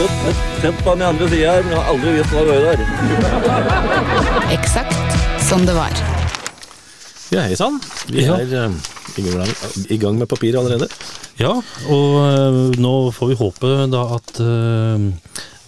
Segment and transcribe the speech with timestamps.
[0.00, 2.78] Sett på den andre sida her, men jeg har aldri visst hva det var der.
[4.54, 5.10] Eksakt
[5.44, 5.92] som det var.
[7.30, 7.76] Ja, hei sann.
[8.08, 8.34] Vi Ja.
[8.40, 8.70] er eh,
[9.92, 10.88] i gang- med papiret allerede.
[11.38, 11.52] Ja,
[11.88, 14.98] og øh, nå får vi håpe da at uh,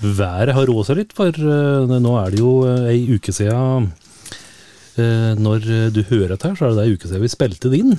[0.00, 3.82] været har roa seg litt, for uh, nå er det jo uh, ei uke øh,
[5.36, 5.58] Når
[5.92, 7.98] du hører dette her, så er det ei uke siden vi spilte det inn.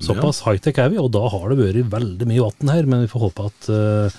[0.00, 3.08] Såpass high-tech er vi, og da har det vært veldig mye vann her, men vi
[3.12, 4.10] får håpe at øh,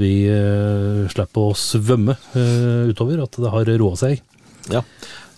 [0.00, 4.22] vi øh, slipper å svømme øh, utover, at det har roa seg.
[4.72, 4.82] Ja.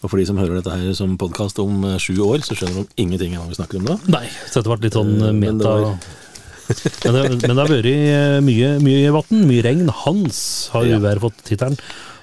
[0.02, 2.82] Og for de som hører dette her som podkast om eh, sju år, så skjønner
[2.82, 3.98] de ingenting av hva vi snakker om da.
[4.16, 6.20] Nei, så dette ble litt sånn Eh, øh, men det meta...
[7.04, 9.90] men, det, men det har vært mye, mye vann, mye regn.
[10.04, 10.40] Hans
[10.72, 10.98] har Ja.
[10.98, 11.78] uværet fått tittelen.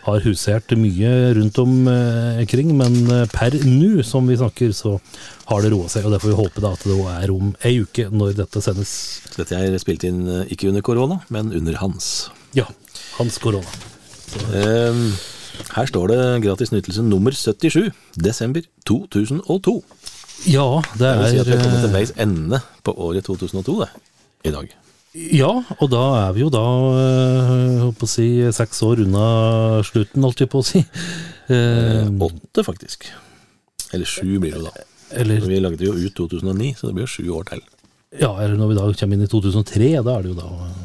[0.10, 4.96] Har husert mye rundt omkring, men øh, per nå som vi snakker, så
[5.52, 6.08] har det roa seg.
[6.08, 8.94] Og det får vi håpe da at det er om ei uke når dette sendes.
[9.38, 12.30] Dette er spilt inn eh, ikke under korona, men under hans.
[12.58, 12.66] Ja,
[13.20, 13.68] Hans korona.
[14.54, 15.14] Um,
[15.76, 19.74] her står det gratis nytelse nummer 77, desember 2002.
[20.48, 22.94] Ja, det Jeg vil si at vi er er kommet til øh, veis ende på
[22.96, 23.90] året 2002, det,
[24.48, 24.72] i dag.
[25.18, 25.50] Ja,
[25.82, 26.62] og da er vi jo da
[27.82, 29.24] holdt på å si, seks år unna
[29.88, 30.84] slutten, holdt jeg på å si.
[31.50, 31.56] Eh,
[32.06, 33.08] Eh, Åtte, faktisk.
[33.92, 34.84] Eller sju blir det jo da.
[35.18, 37.64] eller Vi lagde jo ut 2009, så det blir jo sju år til.
[38.22, 40.84] Ja, eller når vi da kommer inn i 2003, da er det jo da eh,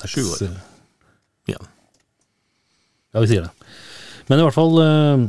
[0.00, 0.42] seks Sju år.
[0.48, 1.60] eh, Ja.
[3.12, 3.52] Ja, vi sier det.
[4.30, 5.28] Men i hvert fall, eh,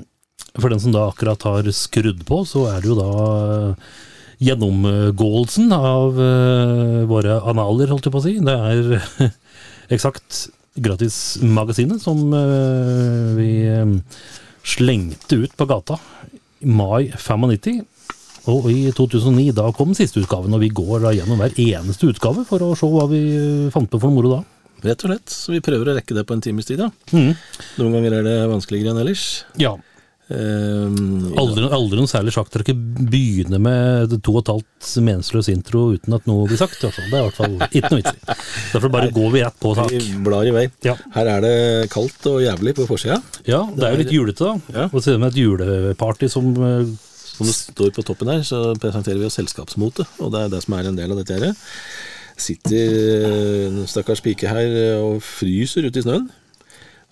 [0.58, 3.12] for den som da akkurat har skrudd på, så er det jo da
[3.68, 3.76] eh,
[4.44, 8.36] gjennomgåelsen av eh, våre analer, holdt jeg på å si.
[8.44, 9.32] Det er
[9.96, 13.94] eksakt gratismagasinet som eh, vi eh,
[14.68, 15.98] slengte ut på gata
[16.62, 17.86] i mai 95.
[18.48, 22.46] Og i 2009 da kom siste utgaven, og vi går da gjennom hver eneste utgave
[22.48, 23.20] for å se hva vi
[23.74, 24.44] fant på for moro da.
[24.86, 25.34] Rett og slett.
[25.34, 26.88] Så vi prøver å rekke det på en times tid, da.
[27.12, 27.34] Mm.
[27.82, 29.26] Noen ganger er det vanskeligere enn ellers.
[29.60, 29.74] Ja,
[30.28, 32.50] Um, Aldri, aldri noe særlig sjakk.
[32.52, 32.76] Dere ikke
[33.08, 36.82] begynne med to og et halvt meningsløs intro uten at noe blir sagt.
[36.84, 38.36] Det er i hvert fall ikke noe vits i.
[38.74, 39.94] Derfor bare går vi rett på sak.
[39.94, 40.66] Vi blar i vei.
[40.84, 40.98] Ja.
[41.16, 41.56] Her er det
[41.94, 44.76] kaldt og jævlig på forsida, Ja, det er jo litt julete, da.
[44.82, 44.90] Ja.
[44.92, 46.96] Og det med et juleparty som eh,
[47.38, 50.62] som det står på toppen her, så presenterer vi oss selskapsmote, og det er det
[50.64, 51.52] som er en del av dette her.
[52.38, 54.74] Sitter en stakkars pike her
[55.04, 56.26] og fryser ute i snøen.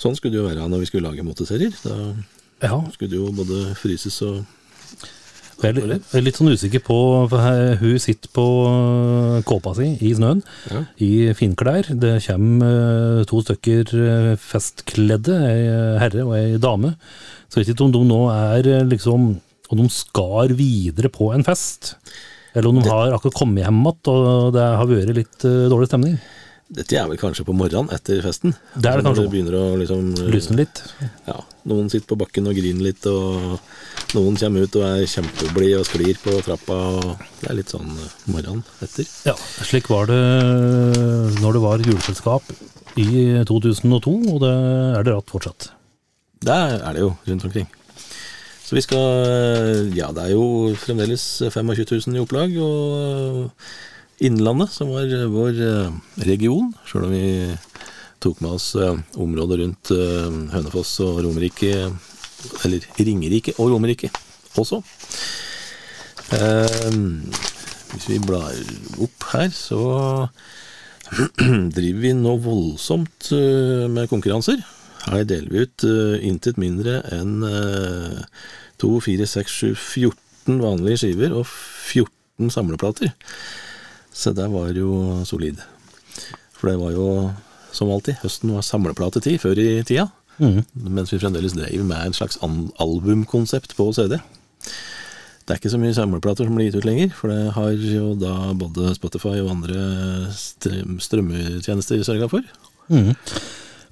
[0.01, 1.77] Sånn skulle det jo være når vi skulle lage moteserier.
[1.85, 1.93] Da
[2.69, 2.81] Ja.
[2.93, 4.43] skulle jo både fryses og
[5.63, 6.95] Jeg er, litt, jeg er litt sånn usikker på
[7.31, 10.81] for her, Hun sitter på eh, kåpa si i snøen, Ja.
[10.99, 11.87] i finklær.
[11.95, 15.63] Det kommer eh, to stykker eh, festkledde, ei
[16.01, 16.95] herre og ei dame.
[17.47, 19.35] Så jeg vet ikke om de nå er liksom
[19.71, 21.95] Om de skar videre på en fest.
[22.53, 26.19] Eller om de har akkurat kommet hjem igjen og det har vært litt dårlig stemning.
[26.65, 28.55] Dette er vel kanskje på morgenen etter festen?
[28.73, 29.23] Det er det Når kanskje.
[29.27, 30.79] det begynner å liksom Lysne litt.
[31.27, 31.35] Ja,
[31.69, 33.59] noen sitter på bakken og griner litt, og
[34.17, 36.79] noen kommer ut og er kjempeblide og sklir på trappa.
[37.43, 39.05] Det er litt sånn eh, morgenen etter.
[39.29, 40.19] Ja, slik var det
[41.37, 42.49] når det var juleselskap
[42.97, 43.07] i
[43.45, 44.53] 2002, og det
[44.97, 45.69] er det ratt fortsatt.
[46.45, 47.69] Det er det jo rundt omkring.
[48.65, 53.51] Så vi skal Ja, det er jo fremdeles 25 000 i opplag, og
[54.23, 55.95] Innlandet, som var vår eh,
[56.27, 57.25] region, sjøl om vi
[58.23, 61.89] tok med oss eh, området rundt eh, Hønefoss og Romerike,
[62.63, 64.11] eller Ringerike og Romerike
[64.55, 64.79] også.
[66.37, 67.01] Eh,
[67.95, 68.55] Hvis vi blar
[69.03, 69.81] opp her, så
[71.75, 74.63] driver vi nå voldsomt eh, med konkurranser.
[75.05, 78.23] Her deler vi ut eh, intet mindre enn eh,
[78.81, 83.11] 2, 4, 6, 7, 14 vanlige skiver og 14 samleplater.
[84.15, 85.59] Så det var jo solid.
[86.55, 87.07] For det var jo,
[87.75, 90.07] som alltid, høsten var samleplatetid før i tida.
[90.73, 94.17] Mens vi fremdeles drev med en slags albumkonsept på CD.
[95.45, 98.15] Det er ikke så mye samleplater som blir gitt ut lenger, for det har jo
[98.17, 99.83] da både Spotify og andre
[100.33, 102.47] strømmetjenester sørga for.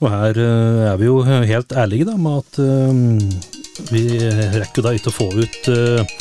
[0.02, 2.94] Og her eh, er vi jo helt ærlige da, med at eh,
[3.94, 4.04] vi
[4.58, 6.18] rekker da ikke å få ut eh,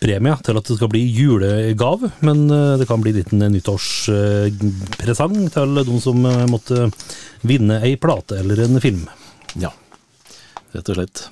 [0.00, 5.36] premie til at det skal bli julegave, men eh, det kan bli en liten nyttårspresang
[5.54, 6.86] til de som eh, måtte
[7.46, 9.04] vinne ei plate eller en film.
[9.60, 9.72] Ja,
[10.74, 11.24] rett og slett.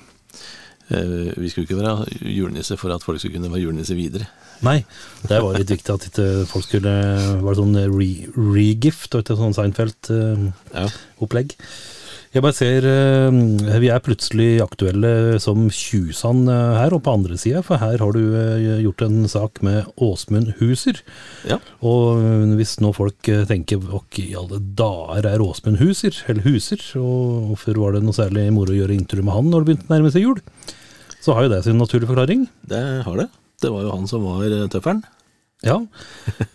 [0.89, 4.27] Eh, Vi skulle ikke være julenisse for at folk skulle kunne være julenisse videre.
[4.65, 4.81] Nei,
[5.23, 6.91] det var litt viktig at ikke folk skulle
[7.39, 11.53] være sånn re- regift og ikke sånn Seinfeld-opplegg.
[11.55, 11.67] Ja.
[12.29, 13.37] Jeg bare ser eh,
[13.81, 18.13] Vi er plutselig aktuelle som tjusan eh, her, og på andre sida, for her har
[18.13, 21.01] du eh, gjort en sak med Åsmund Huser.
[21.49, 21.57] ja.
[21.81, 22.21] Og
[22.59, 27.81] hvis nå folk tenker ok, i alle dager er Åsmund Huser, eller Huser, og hvorfor
[27.81, 30.13] var det noe særlig moro å gjøre intervju med han når det begynte å nærme
[30.13, 30.43] seg jul,
[31.19, 32.45] så har jo det sin naturlige forklaring.
[32.69, 33.29] Det har det.
[33.59, 35.01] Det var jo han som var tøffelen.
[35.59, 35.75] Ja,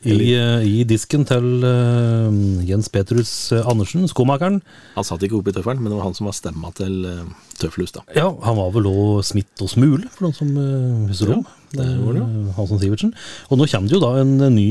[0.08, 4.62] i, øh, i disken til uh, Jens Petrus øh, Andersen, skomakeren.
[4.94, 7.26] Han satt ikke oppe i tøfferen, men det var han som var stemma til uh,
[7.60, 8.00] Tøfflus, da.
[8.16, 11.44] Ja, han var vel òg Smitt og Smule, for noen som uh, husker om.
[11.74, 12.22] det var det.
[12.24, 13.12] Øh, Hansen Sivertsen.
[13.50, 14.68] Og nå kommer det jo da en ny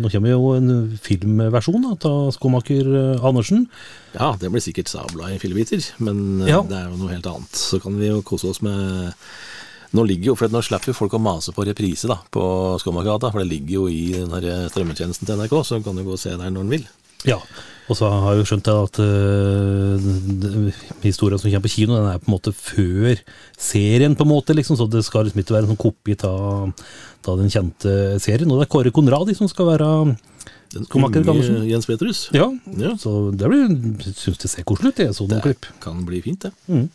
[0.00, 0.70] Nå kommer jo en
[1.02, 2.86] filmversjon av skomaker
[3.18, 3.66] Andersen.
[4.14, 6.62] Ja, det blir sikkert sabla i fillebiter, men eh, Ja.
[6.66, 7.54] det er jo noe helt annet.
[7.56, 9.12] Så kan vi jo kose oss med
[9.96, 12.42] Nå ligger jo, for nå slipper jo folk å mase på reprise da, på
[12.78, 16.14] Skomagata, for det ligger jo i den her strømmetjenesten til NRK, så kan du gå
[16.14, 16.86] og se der når du vil.
[17.28, 17.36] Ja,
[17.90, 20.70] og så har jeg jo skjønt at uh,
[21.02, 23.18] historien som kommer på kino, den er på en måte før
[23.60, 27.36] serien, på en måte, liksom, så det skal liksom ikke være en sånn kopi av
[27.42, 28.48] den kjente serien.
[28.50, 29.90] Og det er Kåre Konradi som skal være
[30.70, 32.28] Den unge Jens Petrus.
[32.32, 32.46] Ja,
[32.78, 32.94] Ja.
[32.96, 33.68] så det blir
[34.14, 35.66] Syns det ser koselig ut, jeg så noen klipp.
[35.82, 36.52] kan bli fint, det.
[36.70, 36.88] Mm.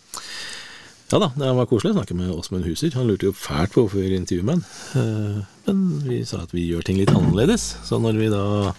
[1.13, 2.93] Ja da, det var koselig å snakke med Åsmund Huser.
[2.97, 4.63] Han lurte jo fælt på hvorfor vi intervjuet intervju med han.
[5.01, 7.75] Eh, Men vi sa at vi gjør ting litt annerledes.
[7.85, 8.73] Så når vi da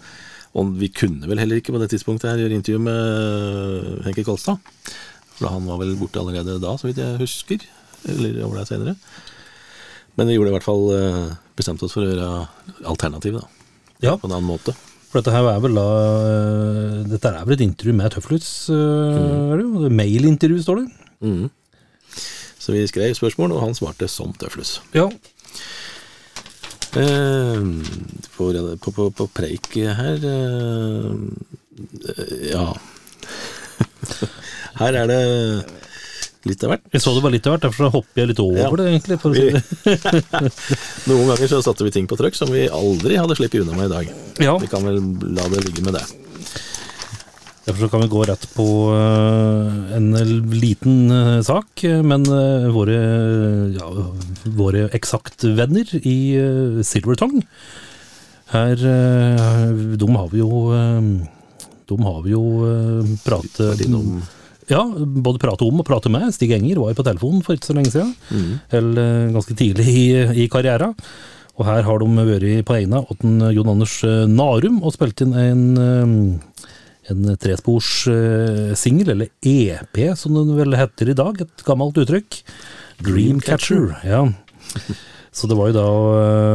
[0.57, 4.57] Og vi kunne vel heller ikke på det tidspunktet her gjøre intervju med Henke Kolstad.
[5.37, 7.61] For han var vel borte allerede da, så vidt jeg husker.
[8.09, 8.95] Eller over der senere.
[10.17, 12.31] Men vi gjorde i hvert fall eh, bestemte oss for å gjøre
[12.89, 13.49] alternativet, da.
[14.01, 14.73] Ja, På en annen måte.
[15.11, 15.85] for dette her er vel da
[17.09, 19.53] Dette er vel et intervju med Tøffelhus, mm.
[19.53, 19.85] er det jo?
[19.89, 20.89] Er Mailintervju, står det.
[21.25, 21.47] Mhm.
[22.67, 24.81] Så vi skrev spørsmål, og han svarte som tøflus.
[24.97, 25.07] Ja.
[26.97, 27.63] Eh,
[28.37, 28.51] på,
[28.83, 31.11] på, på, på preik her eh,
[32.51, 32.69] Ja.
[34.81, 35.21] Her er det
[36.47, 36.83] litt av hvert.
[36.93, 38.69] Jeg så det var litt av hvert, derfor hopper jeg litt over Ja.
[38.79, 39.17] det, egentlig.
[39.23, 39.63] For å si det.
[41.11, 43.89] Noen ganger så satte vi ting på trykk som vi aldri hadde sluppet unna med
[43.89, 44.13] i dag.
[44.45, 44.55] Ja.
[44.63, 45.01] Vi kan vel
[45.37, 46.05] la det ligge med det.
[47.67, 48.65] Derfor kan vi gå rett på
[48.95, 50.13] øh, en
[50.55, 52.99] liten øh, sak, men øh, våre,
[53.75, 53.89] ja,
[54.55, 56.17] våre eksakt-venner i
[56.87, 57.41] Silvertong
[58.53, 60.71] Her De har vi jo
[61.91, 62.45] De har vi jo
[63.27, 64.23] pratet om
[64.71, 66.33] Ja, både prate om og prate med.
[66.35, 68.15] Stig Enger var jo på telefonen for ikke så lenge siden.
[68.75, 70.07] Eller øh, ganske tidlig i,
[70.43, 70.95] i karrieren.
[71.57, 73.23] Og her har de vært på Eina åt
[73.55, 75.63] Jon Anders Narum og spilt inn en
[77.13, 82.41] en trespors uh, singel, eller EP som den vel heter i dag, et gammelt uttrykk.
[83.07, 84.23] Dreamcatcher, ja.
[85.37, 85.89] Så det var jo da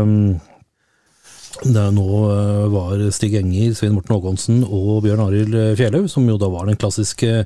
[0.01, 0.15] um,
[1.62, 6.39] det nå uh, var Stig Enger, Svein Morten Håkonsen og Bjørn Arild Fjellhaug, som jo
[6.42, 7.44] da var den klassiske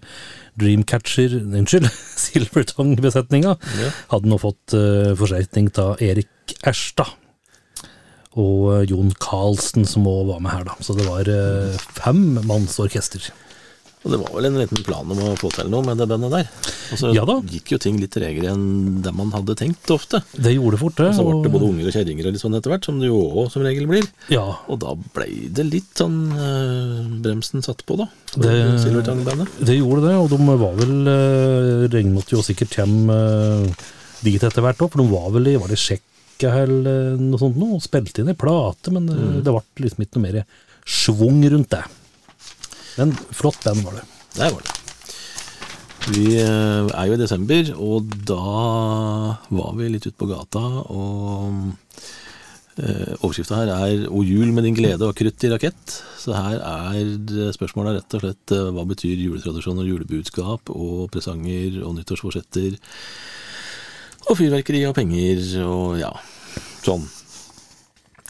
[0.62, 1.92] Dreamcatcher, unnskyld,
[2.26, 3.58] Silvertong-besetninga,
[4.14, 7.14] hadde nå fått uh, forsterkning av Erik Erstad
[8.36, 10.76] og eh, Jon Carlsen som òg var med her, da.
[10.84, 13.32] Så det var eh, fem manns orkester.
[14.06, 16.30] Og det var vel en liten plan om å få til noe med det bandet
[16.30, 16.50] der.
[16.94, 20.20] Og så Ja gikk jo ting litt tregere enn det man hadde tenkt ofte.
[20.38, 21.08] Det gjorde fort, det.
[21.10, 23.10] Og så ble det både unger og kjerringer og litt sånn etter hvert, som det
[23.10, 24.06] jo òg som regel blir.
[24.30, 25.26] Ja, Og da ble
[25.58, 28.06] det litt sånn eh, bremsen satt på, da.
[28.36, 28.46] Det-
[29.66, 33.74] det gjorde det, og de var vel uh, Regnet jo sikkert hjem eh,
[34.22, 36.12] dit etter hvert òg, for de var vel i Var det Tsjekkia
[36.44, 39.44] eller noe sånt noe, og spilte inn ei plate, men eh, Mm.
[39.44, 40.46] det ble liksom ikke noe mer
[40.86, 41.84] schwung rundt det.
[42.98, 44.04] Men flott band var det.
[44.36, 44.72] Der var det.
[46.12, 50.60] Vi eh, er jo i desember, og da var vi litt ute på gata,
[50.92, 51.74] og
[52.78, 56.02] eh, overskrifta her er 'O jul med din glede og krutt i rakett'.
[56.20, 61.82] Så her er spørsmåla rett og slett eh, hva betyr juletradisjon og julebudskap og presanger
[61.84, 62.78] og nyttårsforsetter
[64.26, 66.12] og fyrverkeri og penger og ja,
[66.86, 67.06] sånn.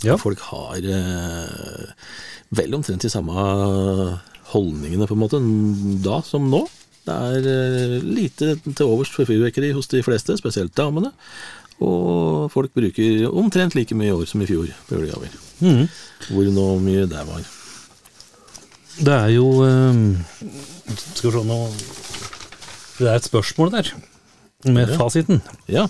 [0.05, 0.17] Ja.
[0.21, 1.91] Folk har eh,
[2.55, 3.33] vel omtrent de samme
[4.51, 5.41] holdningene på en måte
[6.05, 6.65] da som nå.
[7.05, 11.13] Det er eh, lite til overs for fyrverkeri hos de fleste, spesielt damene.
[11.83, 15.33] Og folk bruker omtrent like mye i år som i fjor på julegaver.
[15.59, 15.85] Mm.
[16.29, 17.43] Hvor nå mye det var.
[18.95, 19.97] Det er jo eh,
[21.15, 21.57] Skal vi se nå
[22.95, 23.89] Det er et spørsmål der,
[24.65, 25.41] med fasiten.
[25.67, 25.87] Ja.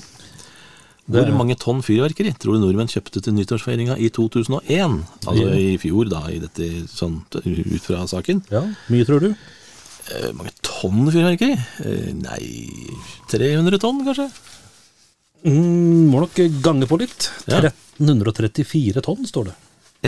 [1.05, 5.03] Det Hvor mange tonn fyrverkeri tror du nordmenn kjøpte til nyttårsfeiringa i 2001?
[5.29, 8.41] Altså i fjor, da, i dette sånn ut fra saken.
[8.50, 9.27] Ja, mye tror du?
[10.10, 11.53] Eh, mange tonn fyrverkeri?
[11.86, 12.41] Eh, Nei
[13.29, 14.27] 300 tonn, kanskje?
[15.45, 17.29] Mm, må nok gange på litt.
[17.45, 17.62] Ja.
[18.01, 19.55] 1334 tonn, står det.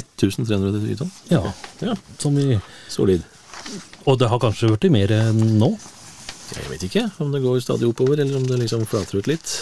[0.01, 1.11] 1334 tonn?
[1.29, 1.43] Ja,
[1.85, 2.57] Ja, som i
[2.89, 3.21] solid.
[4.05, 5.75] og det har kanskje blitt mer enn nå.
[6.55, 9.55] Jeg vet ikke om det går stadig oppover, eller om det liksom flater ut litt.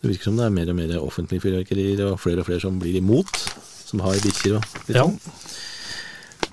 [0.00, 2.76] Det virker som det er mer og mer offentlige fyrverkerier, og flere og flere som
[2.80, 3.32] blir imot,
[3.88, 5.16] som har bikkjer og litt sånn.
[5.16, 5.40] Ja.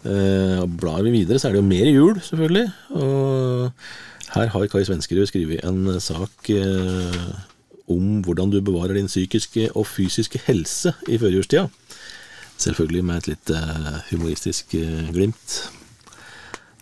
[0.01, 2.71] Uh, Blar vi videre, så er det jo mer jul, selvfølgelig.
[2.95, 7.27] Og her har Kai Svenskerud skrevet en sak uh,
[7.91, 11.67] om hvordan du bevarer din psykiske og fysiske helse i førjulstida.
[12.61, 15.55] Selvfølgelig med et litt uh, humoristisk eh, glimt.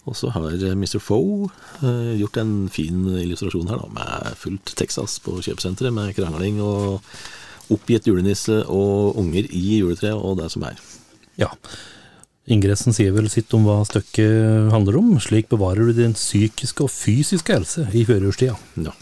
[0.09, 0.97] Og så har eh, Mr.
[1.03, 1.49] Foe
[1.83, 6.99] eh, gjort en fin illustrasjon her, da, med fullt Texas på kjøpesenteret, med krangling og
[7.69, 10.79] oppgitt julenisse og unger i juletreet og det som er.
[11.39, 11.51] Ja.
[12.49, 15.11] Ingressen sier vel sitt om hva stykket handler om.
[15.21, 18.57] Slik bevarer du din psykiske og fysiske helse i førjulstida.
[18.81, 18.95] Ja.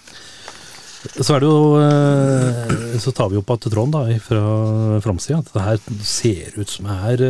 [1.08, 4.44] Så er det jo eh, Så tar vi opp at Trond da fra
[5.06, 5.40] framsida.
[5.46, 7.24] Dette her ser ut som er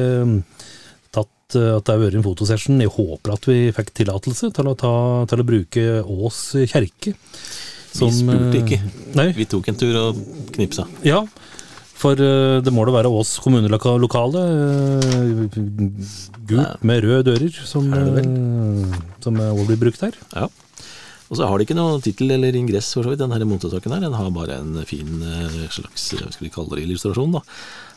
[1.55, 2.79] eh, At det har vært en fotosession.
[2.81, 7.13] Jeg håper at vi fikk tillatelse til til å bruke Ås kjerke.
[7.97, 8.81] Vi spurte ikke.
[8.81, 10.15] eh, Nei, Vi tok en tur og
[10.53, 10.87] knipsa.
[11.03, 11.23] ja.
[11.97, 14.43] For eh, det må da være Ås kommunelokale.
[16.47, 17.87] Gult med røde dører, som,
[19.23, 20.13] som også blir brukt her.
[20.35, 20.45] Ja.
[21.27, 23.91] Og så har det ikke noe tittel eller ingress, for så vidt, den her motorsaken
[23.91, 23.99] her.
[24.05, 25.09] Den har bare en fin
[25.73, 27.41] slags hva skal vi kalle det, illustrasjon da,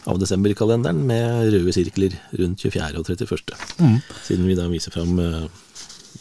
[0.08, 2.92] av desemberkalenderen med røde sirkler rundt 24.
[3.00, 3.56] og 31.
[4.26, 5.42] Siden vi da viser fram uh,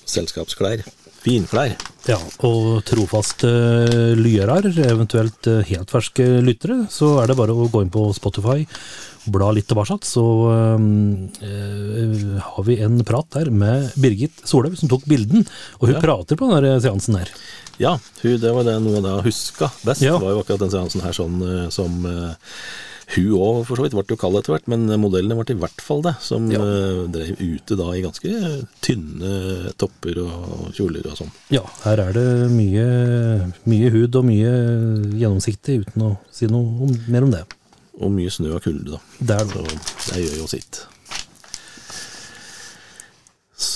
[0.10, 0.84] selskapsklær.
[1.20, 1.74] Finklær.
[2.08, 2.16] Ja,
[2.48, 3.50] og trofaste
[4.16, 8.64] lyere, eventuelt uh, helt ferske lyttere, så er det bare å gå inn på Spotify,
[9.30, 10.24] bla litt tilbake, så
[11.44, 15.44] eh, har vi en prat der med Birgit Solhaug, som tok bilden,
[15.80, 16.02] og hun Ja.
[16.02, 17.30] prater på den der seansen her.
[17.78, 20.02] Ja, hun, det var det noe jeg huska best.
[20.02, 20.18] Ja.
[20.18, 22.34] Det var jo akkurat den seansen her sånn eh, som eh,
[23.16, 25.82] hun òg for så vidt ble jo kald etter hvert, men modellene ble i hvert
[25.82, 26.16] fall det.
[26.22, 26.60] Som Ja.
[26.62, 28.34] eh, drev ute da i ganske
[28.86, 31.32] tynne topper og kjoler og sånn.
[31.50, 32.86] Ja, her er det mye,
[33.66, 34.54] mye hud og mye
[35.18, 37.44] gjennomsiktig, uten å si noe om, mer om det.
[38.00, 39.00] Og mye snø og kulde, da.
[39.20, 39.46] Det er
[40.00, 40.86] Så det gjør jo sitt.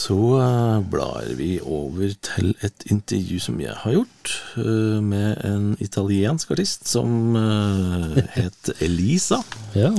[0.03, 5.69] Så eh, blar vi over til et intervju som jeg har gjort, eh, med en
[5.79, 9.39] italiensk artist som eh, het Elisa.
[9.77, 9.93] Ja,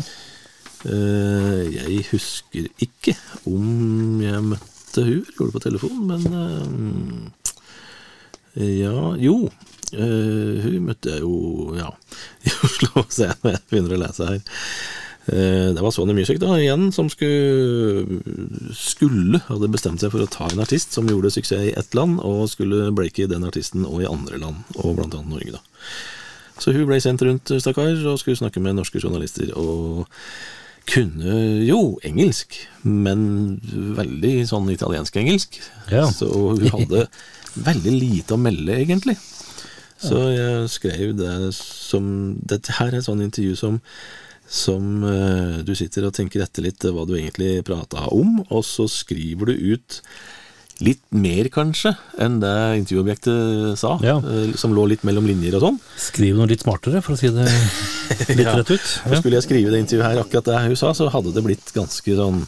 [0.84, 3.14] jeg husker ikke
[3.48, 7.32] om jeg møtte hun, gjorde det på telefon, men
[8.54, 9.48] Ja, jo.
[9.94, 11.88] Uh, hun møtte jeg jo, ja,
[12.44, 13.06] i Oslo.
[13.08, 14.44] Se når jeg begynner å lese her.
[15.26, 18.20] Eh, Det var Sony Music da, igjen, som skulle,
[18.76, 22.18] skulle hadde bestemt seg for å ta en artist som gjorde suksess i ett land,
[22.20, 25.62] og skulle breake den artisten og i andre land, og blant annet Norge, da.
[26.60, 30.04] Så hun ble sendt rundt, stakkar, og skulle snakke med norske journalister, og
[30.86, 33.56] kunne jo engelsk, men
[33.96, 35.56] veldig sånn italiensk-engelsk.
[35.90, 36.04] Ja.
[36.12, 37.06] Så hun hadde
[37.70, 39.16] veldig lite å melde, egentlig.
[40.04, 43.78] Så jeg skrev det som Dette her er et sånt intervju som
[44.54, 48.86] som eh, du sitter og tenker etter litt hva du egentlig prata om, og så
[48.90, 50.00] skriver du ut
[50.82, 53.92] litt mer, kanskje, enn det intervjuobjektet sa.
[54.02, 54.16] Ja.
[54.18, 55.76] eh, Som lå litt mellom linjer og sånn.
[56.02, 57.46] skriv noe litt smartere, for å si det
[58.34, 58.56] litt Ja.
[58.58, 58.88] rett ut.
[59.06, 59.20] Ja.
[59.20, 62.16] Skulle jeg skrive det intervjuet her akkurat det hun sa, så hadde det blitt ganske
[62.18, 62.42] sånn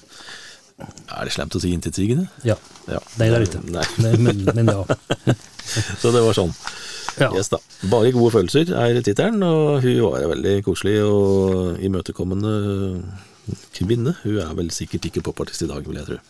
[0.76, 2.26] Er det slemt å si intetsigende?
[2.44, 2.56] Ja.
[2.90, 2.98] Ja.
[3.16, 3.62] Nei, det er det ikke.
[3.72, 3.84] Nei.
[4.04, 4.82] Men, men ja.
[6.02, 6.52] Så det var sånn.
[7.16, 7.30] ja.
[7.32, 7.58] Yes, da.
[7.90, 12.52] Bare gode følelser er tittelen, og hun var en veldig koselig og imøtekommende
[13.76, 14.12] kvinne.
[14.24, 16.20] Hun er vel sikkert ikke popartist i dag, vil jeg tro.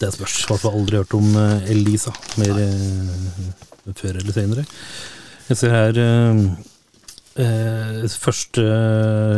[0.00, 0.38] Det spørs.
[0.44, 3.50] I hvert fall aldri hørt om eh, Elisa mer Nei.
[3.94, 4.64] før eller senere.
[5.50, 6.00] Jeg ser her
[7.36, 8.64] eh, eh, første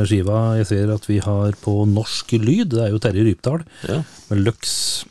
[0.09, 4.03] skiva jeg ser at vi har på norsk lyd, det er jo Terje Rypdal Ja.
[4.31, 5.05] med Lux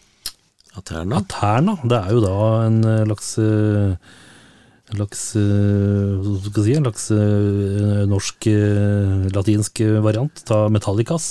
[0.75, 1.21] Aterna.
[1.23, 1.77] Aterna.
[1.87, 3.97] Det er jo da en laks slags eh, en
[4.97, 11.27] slags eh, hva si, en slags eh, norsk eh, latinsk variant av Metallicas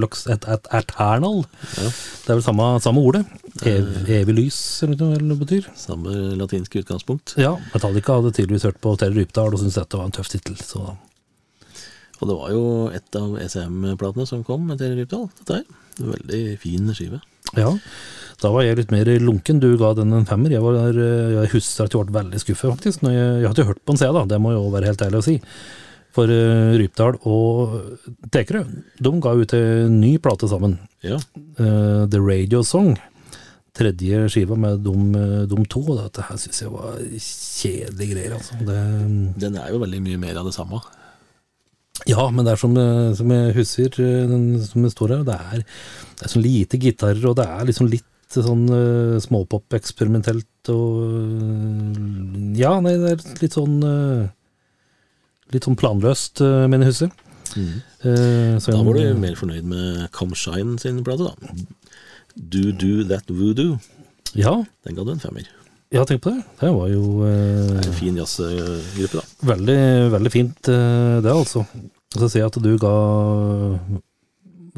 [0.00, 1.42] Lux et, et, Eternal.
[1.76, 1.90] Ja.
[1.92, 3.24] Det er vel samme, samme ordet.
[3.68, 5.70] Ev, evig lys, eller noe det betyr.
[5.78, 7.36] Samme latinske utgangspunkt.
[7.40, 10.58] Ja, Metallica hadde tydeligvis hørt på Terje Rypdal og syntes dette var en tøff tittel.
[12.22, 15.28] Og det var jo et av ECM-platene som kom med Terje Rypdal.
[15.42, 15.78] Dette her.
[16.02, 17.20] Veldig fin skive.
[17.58, 17.70] Ja,
[18.42, 19.60] da var jeg litt mer lunken.
[19.62, 20.54] Du ga den en femmer.
[20.54, 23.04] Jeg, var, eh, jeg husker at jeg ble veldig skuffet, faktisk.
[23.04, 24.24] Når jeg, jeg hadde hørt på den siden, da.
[24.32, 25.36] Det må jeg jo være helt ærlig å si.
[26.12, 27.76] For uh, Rypdal og
[28.34, 28.66] Tekerø,
[29.00, 30.74] de ga ut en ny plate sammen.
[31.06, 31.16] Ja.
[31.56, 32.98] Uh, The Radio Song.
[33.72, 38.58] tredje skiva med de, de to, og dette her syns jeg var kjedelige greier, altså.
[38.68, 38.80] Det,
[39.40, 40.82] Den er jo veldig mye mer av det samme.
[42.08, 44.36] Ja, men det er som, eh, som jeg husker, eh,
[44.68, 45.64] som det står her, det er,
[46.18, 51.02] det er sånn lite gitarer, og det er liksom litt sånn uh, småpop eksperimentelt og
[51.04, 54.22] uh, Ja, nei, det er litt sånn uh,
[55.52, 57.10] Litt sånn planløst, uh, mener jeg husker.
[57.52, 61.52] Eh, så Da var du mer fornøyd med Come Shine sin plate, da.
[62.36, 63.76] Do Do That Voodoo.
[64.32, 65.44] Ja, Den ga du en femmer.
[65.92, 66.40] ja, tenk på det.
[66.62, 69.26] Det var jo uh, Det er en fin jazzgruppe, da.
[69.42, 69.80] Veldig,
[70.12, 71.64] veldig fint eh, det, altså.
[72.14, 72.92] Så ser jeg at du ga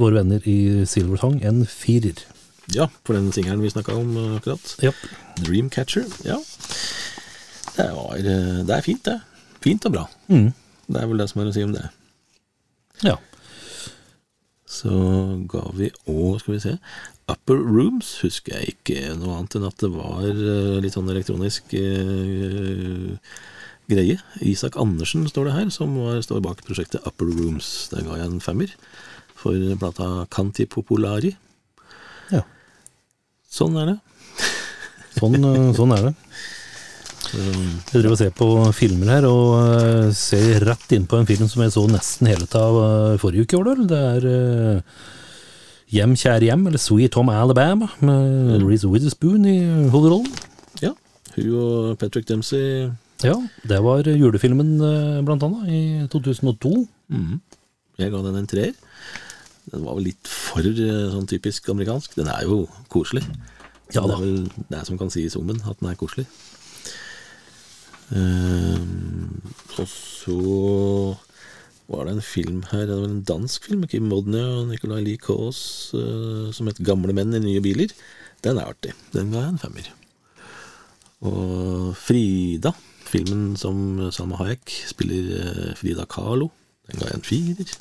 [0.01, 2.23] våre venner i Silvertang en firer.
[2.73, 4.77] Ja, for den singelen vi snakka om eh, akkurat.
[4.83, 4.95] Ja.
[5.45, 6.09] Dreamcatcher.
[6.25, 6.39] Ja.
[7.77, 9.19] Det, var, eh, det er fint, det.
[9.65, 10.07] Fint og bra.
[10.33, 10.51] Mm.
[10.89, 11.87] Det er vel det som er å si om det.
[13.05, 13.19] ja.
[14.75, 14.91] Så
[15.47, 16.73] ga vi òg, skal vi se
[17.31, 20.25] Upper Rooms husker jeg ikke noe annet enn at det var
[20.83, 23.15] litt sånn elektronisk eh,
[23.91, 24.19] greie.
[24.45, 27.89] Isak Andersen står det her, som var, står bak prosjektet Upper Rooms.
[27.93, 28.75] Der ga jeg en femmer
[29.39, 31.35] for plata Canti Popolari.
[32.33, 32.45] ja.
[33.51, 33.99] Sånn er det.
[35.21, 36.15] Sånn, eh, sånn er det.
[37.35, 41.47] Jeg driver og ser på filmer her, og eh, ser rett inn på en film
[41.51, 43.61] som jeg så nesten hele av eh, forrige uke.
[43.61, 44.83] Var det, er
[45.95, 49.59] Hjem, kjære hjem, eller Sweet Home Alabama, med Reece Witherspoon i
[49.93, 50.31] hovedrollen.
[50.83, 50.91] Ja.
[51.37, 52.89] Hun og Patrick Dempsey
[53.25, 56.75] Ja, det var julefilmen, eh, blant annet, i 2002.
[57.09, 57.41] Mm.
[57.99, 58.75] Jeg ga den en treer.
[59.73, 62.19] Den var vel litt for eh, sånn typisk amerikansk.
[62.19, 63.25] Den er jo koselig.
[63.95, 66.27] Ja det er vel det som kan sies om den, at den er koselig.
[68.13, 69.41] Ehm,
[69.79, 70.39] og så
[71.89, 75.03] var det en film her, det var en dansk film med Kim Modnia og Nicolai
[75.05, 77.93] Lee Kaas uh, som het 'Gamle menn i nye biler'.
[78.43, 78.93] Den er artig.
[79.13, 79.93] Den ga jeg en femmer.
[81.25, 82.73] Og Frida,
[83.09, 83.77] filmen som
[84.15, 86.51] Salma Hayek spiller eh, Frida Kahlo,
[86.89, 87.75] den ga jeg en firer.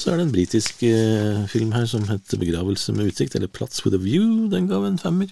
[0.00, 3.84] Så er det en britisk eh, film her som heter 'Begravelse med utsikt', eller 'Plats
[3.84, 4.48] with a view'.
[4.48, 5.28] Den ga en femmer.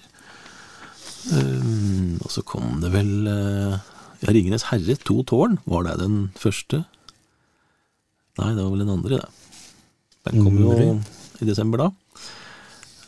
[1.32, 3.76] Um, og så kom det vel uh,
[4.22, 5.58] ja, 'Ringenes herre', to tårn.
[5.66, 6.84] Var det den første?
[8.38, 9.28] Nei, det var vel den andre, det.
[10.28, 11.00] Den kom jo
[11.40, 11.88] i desember da.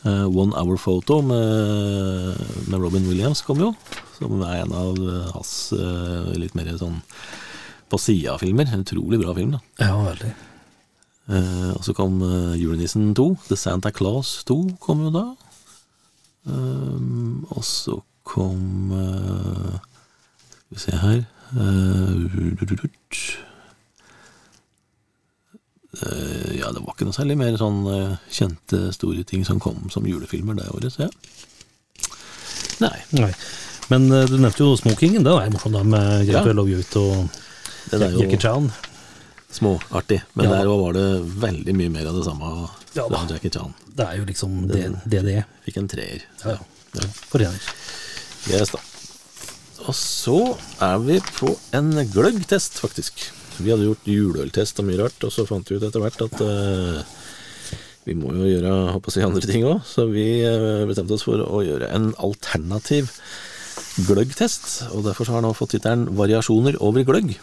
[0.02, 2.36] Eh, 'One Hour Photo' med,
[2.68, 3.74] med Robin Williams kom jo.
[4.16, 7.00] Som er en av eh, hans uh, litt mer sånn
[7.90, 8.70] på sida-filmer.
[8.72, 9.60] En utrolig bra film, da.
[9.80, 10.32] Ja, veldig.
[11.30, 12.18] Uh, og så kom
[12.58, 13.28] Julenissen 2.
[13.50, 15.26] The Santa Claus 2 kom jo da.
[16.50, 18.88] Og så kom
[20.70, 21.18] Skal vi se her
[21.60, 23.49] eh,
[25.92, 30.04] Ja, det var ikke noe særlig mer sånn eh, kjente, store ting som kom som
[30.06, 32.12] julefilmer det året, ser jeg.
[32.80, 32.94] Nei.
[33.18, 33.32] Nei.
[33.90, 35.24] Men eh, du nevnte jo Smokingen.
[35.26, 36.40] Den er morsom, da, med Ja.
[36.44, 37.40] Grete Love Ut og
[37.90, 38.68] Jackie jo Chan.
[39.50, 40.60] småartig, men Ja.
[40.60, 41.06] der var det
[41.42, 42.52] veldig mye mer av det samme
[42.94, 43.24] Ja fra.
[43.28, 43.74] Jackie Chan.
[43.96, 45.44] Det er jo liksom det det, det er.
[45.66, 46.22] Fikk en treer.
[46.44, 46.54] Ja,
[46.94, 47.08] ja.
[47.32, 47.58] Fortjener.
[48.48, 48.78] Yes, da.
[49.88, 50.38] Og så
[50.80, 53.32] er vi på en gløggtest, faktisk.
[53.60, 56.42] Vi hadde gjort juleøltest og mye rart, og så fant vi ut etter hvert at
[56.44, 57.00] uh,
[58.08, 61.26] vi må jo gjøre håper å si andre ting òg, så vi uh, bestemte oss
[61.26, 63.12] for å gjøre en alternativ
[64.08, 64.90] gløggtest.
[64.96, 67.36] Og derfor så har den nå fått tittelen 'Variasjoner over gløgg'.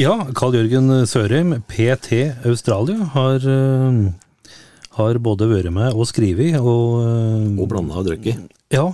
[0.00, 4.48] Ja, Carl Jørgen Sørheim, PT Australia, har, uh,
[4.96, 8.46] har både vært med og skrevet, og, Og blanda og drukket.
[8.72, 8.92] Ja,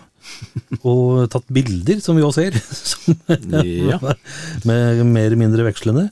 [0.82, 2.58] og tatt bilder, som vi også ser,
[3.92, 3.98] Ja.
[4.68, 6.08] med mer eller mindre vekslende.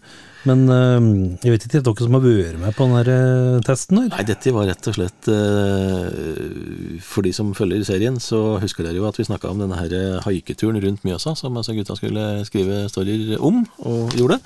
[0.47, 1.07] Men eh,
[1.43, 4.11] jeg vet ikke, dere som har vært med på denne testen her?
[4.13, 9.01] Nei, dette var rett og slett eh, For de som følger serien, så husker dere
[9.01, 12.85] jo at vi snakka om denne her haiketuren rundt Mjøsa, som altså gutta skulle skrive
[12.93, 14.39] storyer om, og gjorde.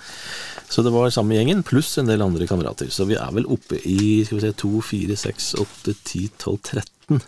[0.73, 2.89] Så det var samme gjengen, pluss en del andre kamerater.
[2.95, 6.59] Så vi er vel oppe i skal vi se, 2, 4, 6, 8, 10, 12,
[6.81, 7.21] 13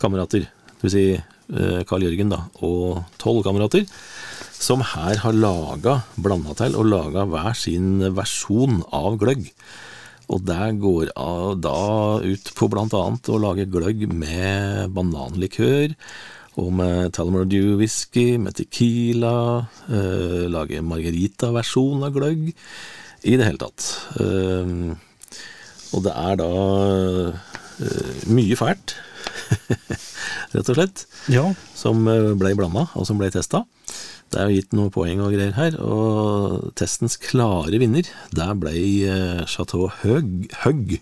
[0.00, 0.48] kamerater.
[0.48, 1.04] Det vil si
[1.52, 3.86] eh, Carl Jørgen da, og 12 kamerater.
[4.62, 9.48] Som her har laga, blanda til, og laga hver sin versjon av gløgg.
[10.32, 11.10] Og der går
[11.60, 11.78] da
[12.22, 12.86] ut på bl.a.
[12.86, 15.96] å lage gløgg med bananlikør,
[16.60, 22.52] og med Tullamore Dew whisky, med tequila, eh, lage margarita-versjon av gløgg,
[23.24, 23.88] i det hele tatt.
[24.20, 24.92] Eh,
[25.92, 26.50] og det er da
[27.80, 28.96] eh, mye fælt,
[30.54, 31.46] rett og slett Ja,
[31.78, 33.64] som eh, ble blanda, og som ble testa.
[34.32, 38.72] Det er jo gitt noen poeng og greier her, og testens klare vinner, der ble
[39.04, 40.96] eh, Chateau Høg, Høg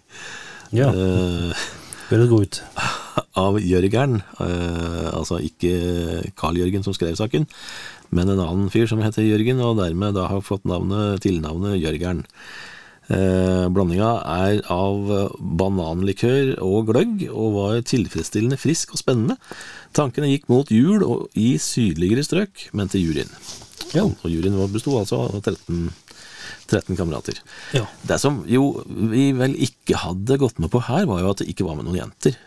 [0.74, 0.90] ja.
[0.90, 1.68] Eh,
[2.10, 2.62] Høres god ut.
[3.40, 7.46] av Jørgeren, eh, altså ikke Carl Jørgen som skrev saken,
[8.10, 12.24] men en annen fyr som heter Jørgen, og dermed da har fått navnet, tilnavnet Jørgern.
[13.10, 19.34] Eh, blandinga er av eh, bananlikør og gløgg, og var tilfredsstillende frisk og spennende.
[19.96, 23.32] Tankene gikk mot jul og i sydligere strøk, mente juryen.
[23.96, 24.04] Ja.
[24.06, 25.88] Og juryen besto altså av 13,
[26.70, 27.40] 13 kamerater.
[27.74, 27.88] Ja.
[28.06, 31.50] Det som jo vi vel ikke hadde gått med på her, var jo at det
[31.50, 32.38] ikke var med noen jenter.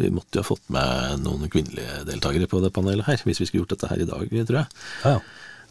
[0.00, 3.48] Vi måtte jo ha fått med noen kvinnelige deltakere på det panelet her, hvis vi
[3.48, 4.80] skulle gjort dette her i dag, tror jeg.
[5.06, 5.24] Ja, ja.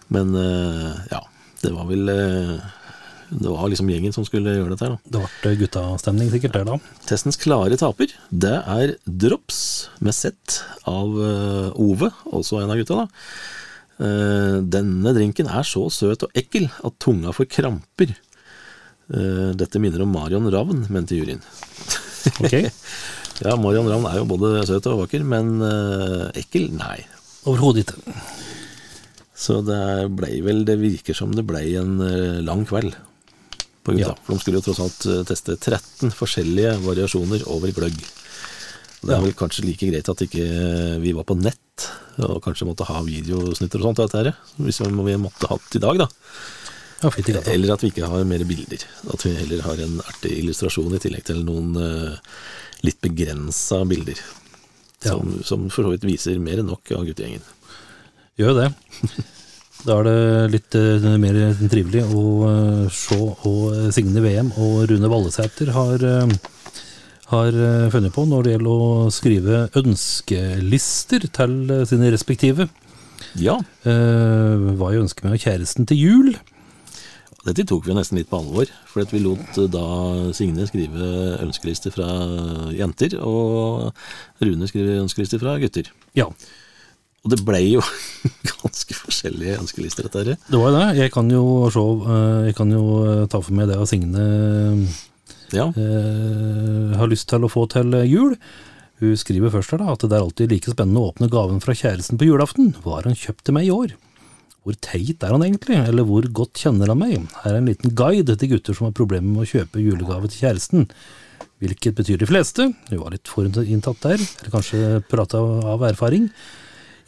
[0.10, 1.22] Men eh, ja,
[1.62, 2.70] det var vel eh,
[3.30, 5.10] Det var liksom gjengen som skulle gjøre dette her, da.
[5.14, 6.78] Det ble guttastemning sikkert der da.
[7.06, 9.60] Testens klare taper, det er Drops
[10.02, 13.06] med sett av eh, Ove, også en av gutta, da.
[14.00, 18.16] Eh, denne drinken er så søt og ekkel at tunga får kramper.
[19.14, 21.44] Eh, dette minner om Marion Ravn, mente juryen.
[22.40, 22.70] Okay.
[23.40, 25.62] Ja, Marion Ravn er jo både søt og vakker, men
[26.36, 26.66] ekkel?
[26.76, 27.06] Nei.
[27.48, 28.16] overhodet ikke.
[29.32, 31.94] Så det blei vel Det virker som det blei en
[32.44, 32.98] lang kveld
[33.90, 34.14] på gutta.
[34.14, 34.26] Ja.
[34.26, 38.00] For de skulle jo tross alt eh, teste 13 forskjellige variasjoner over gløgg.
[39.00, 40.46] Det er vel kanskje like greit at ikke
[41.00, 41.86] vi var på nett,
[42.20, 45.84] og kanskje måtte ha videosnutter og sånt av dette her, hvis vi måtte hatt i
[45.84, 46.10] dag, da.
[47.00, 47.12] Ja.
[47.48, 48.84] Eller at vi ikke har mer bilder.
[49.14, 52.20] At vi heller har en artig illustrasjon i tillegg til noen eh,
[52.84, 54.20] litt begrensa bilder.
[55.06, 55.14] Ja.
[55.14, 57.46] Som, som for så vidt viser mer enn nok av guttegjengen.
[58.40, 58.72] Gjør jo det.
[59.88, 61.38] Da er det litt eh, mer
[61.72, 63.16] trivelig å eh, se
[63.48, 66.34] og Signe VM og Rune Vallesæter har, eh,
[67.32, 72.68] har eh, funnet på når det gjelder å skrive ønskelister til eh, sine respektive.
[73.40, 76.34] Ja, Eh, hva jeg ønsker meg av kjæresten til jul.
[77.46, 79.86] Dette tok vi nesten litt på alvor, for at vi lot eh, da
[80.36, 82.10] Signe skrive ønskelister fra
[82.76, 83.94] jenter, og
[84.44, 85.88] Rune skrive ønskelister fra gutter.
[86.20, 86.28] Ja,
[87.26, 87.84] Og det ble jo
[88.62, 90.40] ganske forskjellige ønskelister, dette her.
[90.40, 90.88] det var jo det.
[91.02, 94.26] Jeg kan jo se eh, Jeg kan jo eh, ta for meg det av Signe
[95.56, 98.36] Ja, eh, har lyst til å få til jul.
[99.00, 101.76] Hun skriver først her da, at det er alltid like spennende å åpne gaven fra
[101.76, 102.74] kjæresten på julaften.
[102.84, 103.96] Hva har han kjøpt til meg i år?
[104.68, 107.24] Hvor teit er han egentlig, eller hvor godt kjenner han meg?
[107.46, 110.44] Her er en liten guide til gutter som har problemer med å kjøpe julegave til
[110.44, 110.90] kjæresten.
[111.64, 112.68] Hvilket betyr de fleste.
[112.92, 115.40] Hun var litt forinntatt der, eller kanskje prata
[115.74, 116.28] av erfaring.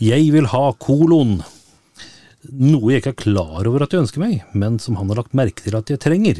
[0.01, 1.35] Jeg vil ha kolon.
[2.49, 5.35] Noe jeg ikke er klar over at jeg ønsker meg, men som han har lagt
[5.37, 6.39] merke til at jeg trenger.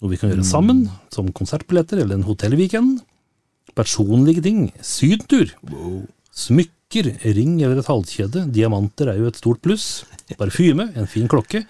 [0.00, 3.02] Noe vi kan gjøre sammen, som konsertbilletter eller en hotellweekend.
[3.76, 5.52] Personlige ting, sydentur.
[6.32, 10.06] Smykker, ring eller et halskjede, diamanter er jo et stort pluss.
[10.40, 11.66] Parfyme, en fin klokke.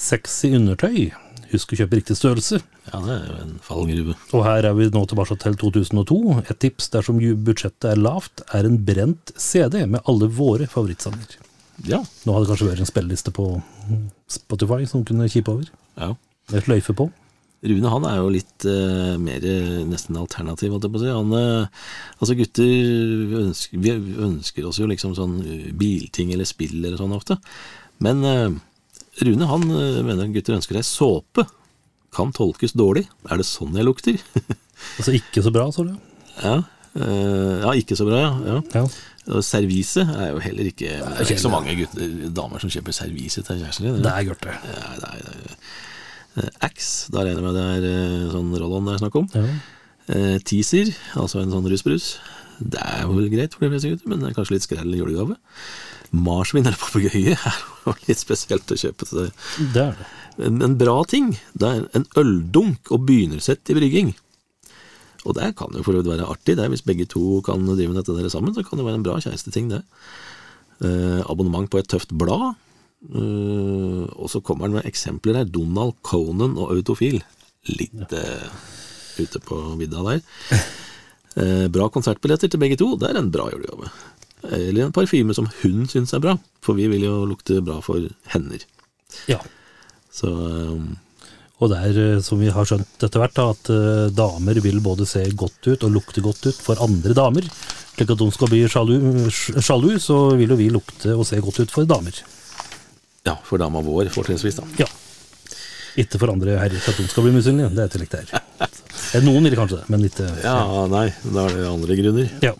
[0.00, 1.10] Sexy undertøy.
[1.52, 2.60] Husk å kjøpe riktig størrelse.
[2.90, 4.14] ja det er jo en fallgruve.
[4.32, 6.18] Og her er vi nå tilbake til 2002.
[6.44, 11.40] Et tips dersom budsjettet er lavt, er en brent CD med alle våre favorittsanger.
[11.88, 13.48] Ja, Nå hadde det kanskje vært en spilleliste på
[14.30, 15.70] Spotify som kunne kippe over.
[16.00, 16.14] ja.
[16.52, 17.06] Med sløyfe på.
[17.64, 21.08] Rune han er jo litt uh, mer eh, nesten alternativ, holdt jeg på å si.
[21.08, 21.86] Han, uh,
[22.20, 23.94] altså gutter vi ønsker, vi
[24.26, 27.38] ønsker oss jo liksom sånn eh, bilting eller spill eller sånn ofte.
[28.04, 28.50] Men eh,
[29.22, 31.44] Rune han eh, mener gutter ønsker seg såpe.
[32.14, 33.06] Kan tolkes dårlig.
[33.30, 34.20] Er det sånn jeg lukter?
[34.98, 35.92] Altså ikke så bra, sa du?
[36.42, 36.56] ja.
[36.98, 38.32] eh, ja, ikke så bra, ja.
[38.50, 38.56] ja.
[38.74, 39.40] Ja.
[39.40, 43.40] Servise er jo heller ikke Det er ikke så mange gutter, damer som kjøper servise
[43.46, 44.02] til kjæresten din.
[44.04, 44.52] Det er gørte.
[44.52, 45.22] Ja, det er,
[46.34, 49.16] det er, Ax, da regner jeg med det er eh, sånn roll-on det er snakk
[49.22, 49.30] om.
[49.32, 49.46] Ja.
[50.18, 52.10] Eh, teaser, altså en sånn rusbrus.
[52.58, 55.38] Det er vel greit for de fleste gutter, men det er kanskje litt skrell julegave.
[56.14, 59.30] Marsvin eller papegøye er jo litt spesielt å kjøpe til det.
[59.74, 60.10] Det er det.
[60.44, 64.14] En, en bra ting, det er en øldunk og begynnersett i brygging.
[65.24, 67.90] Og det kan jo for så vidt være artig, det hvis begge to kan drive
[67.90, 69.82] med dette der sammen, så kan det være en bra kjæresteting, det.
[70.84, 72.54] Eh, abonnement på et tøft blad.
[73.04, 75.48] Eh, og så kommer han med eksempler her.
[75.48, 77.22] Donald Conan og Autofil.
[77.70, 78.48] Litt eh,
[79.20, 80.24] ute på vidda der.
[81.34, 83.90] Eh, bra konsertbilletter til begge to, det er en bra julegave.
[84.44, 88.04] Eller en parfyme som hun syns er bra, for vi vil jo lukte bra for
[88.34, 88.66] hender.
[89.30, 89.40] Ja.
[90.14, 90.94] Så um,
[91.62, 93.70] Og det er, eh, som vi har skjønt etter hvert, at
[94.14, 97.46] damer vil både se godt ut og lukte godt ut for andre damer.
[97.94, 98.96] Slik at de skal bli sjalu,
[99.30, 102.18] sjalu, så vil jo vi lukte og se godt ut for damer.
[103.24, 104.66] ja, for dama vår, fortrinnsvis, da.
[104.82, 104.90] Ja.
[106.00, 107.70] Ikke for andre herrer, for at de skal bli misunnelige.
[107.76, 108.44] Det er tillegg der.
[109.14, 110.58] Eh, Noen vil kanskje det, men ikke Ja,
[110.90, 112.30] nei, da er det andre grunner.
[112.42, 112.54] Ja.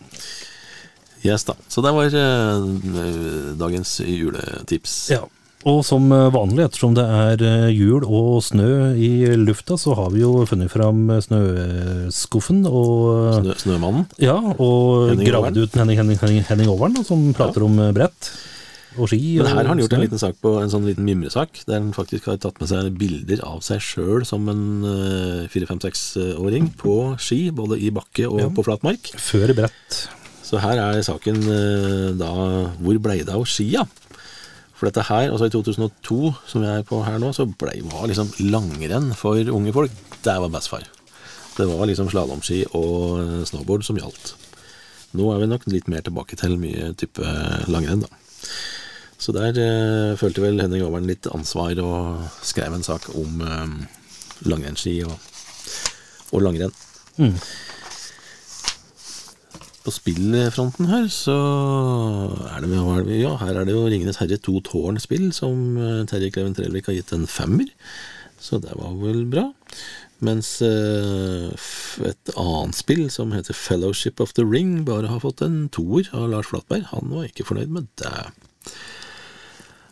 [1.25, 1.55] Yes, da.
[1.67, 4.99] Så det var eh, dagens juletips.
[5.15, 5.23] ja.
[5.65, 9.07] Og som eh, vanlig, ettersom det er eh, jul og snø i
[9.41, 14.05] lufta, så har vi jo funnet fram snøskuffen og Snø, Snømannen.
[14.21, 18.29] Ja, og gravd ut Henning, Henning, Henning, Overen, som prater om eh, brett
[18.97, 19.19] og ski.
[19.39, 21.91] Men her har han gjort en liten sak på en sånn liten mimresak, der han
[21.95, 27.49] faktisk har tatt med seg bilder av seg sjøl som en eh, fire-fem-seks-åring på ski,
[27.55, 28.49] både i bakke og Ja.
[28.49, 29.11] på flatmark.
[29.19, 29.99] Før brett.
[30.45, 32.29] Så her er saken eh, da
[32.77, 33.85] Hvor blei det av skia?
[34.75, 38.09] For dette her, altså i 2002, som jeg er på her nå, så blei var
[38.11, 39.91] liksom langrenn for unge folk.
[40.21, 40.83] Det var bestefar.
[41.55, 44.33] Det var liksom slalåmski og eh, snowboard som gjaldt.
[45.15, 47.23] Nå er vi nok litt mer tilbake til mye type
[47.71, 48.09] langrenn, da.
[49.25, 53.71] Så der eh, følte vel Henning Aabern litt ansvar og skrev en sak om eh,
[54.45, 55.15] langrennsski og,
[56.29, 56.75] og langrenn.
[57.17, 57.39] Mm.
[59.85, 61.33] På spillfronten her, så
[62.51, 66.29] er det, er Ja, her er det jo Ringenes herre to tårn-spill, som eh, Terje
[66.33, 67.71] Kleven Trellvik har gitt en femmer.
[68.41, 69.47] Så det var vel bra.
[70.25, 71.49] Mens eh,
[72.09, 76.29] et annet spill som heter Fellowship of the Ring, bare har fått en toer av
[76.33, 76.85] Lars Flatberg.
[76.93, 78.13] Han var ikke fornøyd med det.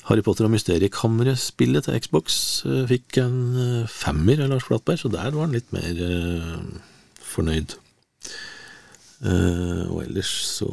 [0.09, 2.35] Harry Potter og Mysteriekammeret-spillet til Xbox
[2.67, 6.57] eh, fikk en eh, femmer av Lars Flatberg, så der var han litt mer eh,
[7.23, 7.77] fornøyd.
[9.23, 10.67] Og ellers så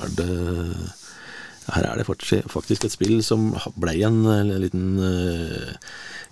[0.00, 0.36] er det
[1.66, 4.94] Her er det faktisk et spill som blei en, en liten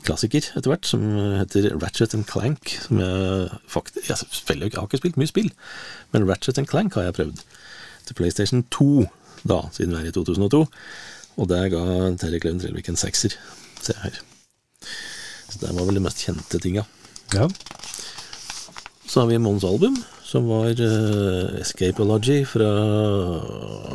[0.06, 1.04] klassiker etter hvert, som
[1.36, 2.72] heter Ratchet and Clank.
[2.86, 5.52] Som jeg faktisk Jeg, spiller, jeg har ikke spilt mye spill,
[6.16, 7.44] men Ratchet and Clank har jeg prøvd.
[8.08, 8.88] Til PlayStation 2,
[9.44, 10.64] da, siden vi er i 2002.
[11.40, 11.82] Og der ga
[12.20, 13.34] Terje Kleven Trellevik en sekser,
[13.80, 14.20] ser jeg her.
[15.52, 16.84] Så det var vel de mest kjente tinga.
[17.32, 17.48] Ja.
[19.08, 22.68] Så har vi Mons album, som var uh, Escapology fra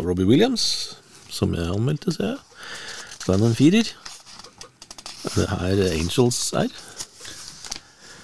[0.05, 0.97] Robbie Williams,
[1.33, 2.43] som jeg anmeldte, ser jeg.
[3.23, 3.89] Så er det en firer.
[5.27, 6.69] Er det her Angels er?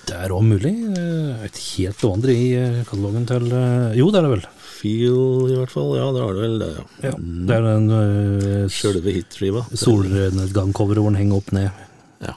[0.08, 0.74] Det er òg mulig.
[1.00, 4.46] Eh, Et helt vandre i eh, katalogen til eh, Jo, det er det vel.
[4.84, 5.94] Feel, i hvert fall.
[5.96, 6.84] Ja, det har det vel, det, ja.
[7.08, 7.14] Ja.
[7.18, 9.64] Det er den uh, Sjølve hitskiva.
[9.72, 11.86] solnedgang-coveret hvor den henger opp ned.
[12.24, 12.36] Ja.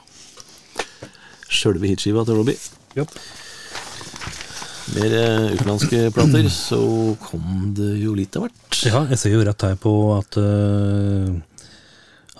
[1.51, 2.55] Sjølve hitskiva til Robbie.
[2.95, 3.03] Ja.
[4.95, 6.79] Mer uh, utenlandske plater, så
[7.27, 8.81] kom det jo litt av hvert.
[8.87, 11.35] Ja, jeg ser jo rett her på at uh,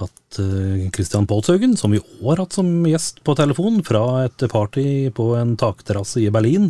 [0.04, 4.48] at eh, Christian Paulshaugen, som vi òg har hatt som gjest på telefon fra et
[4.52, 6.70] party på en takterrasse i Berlin,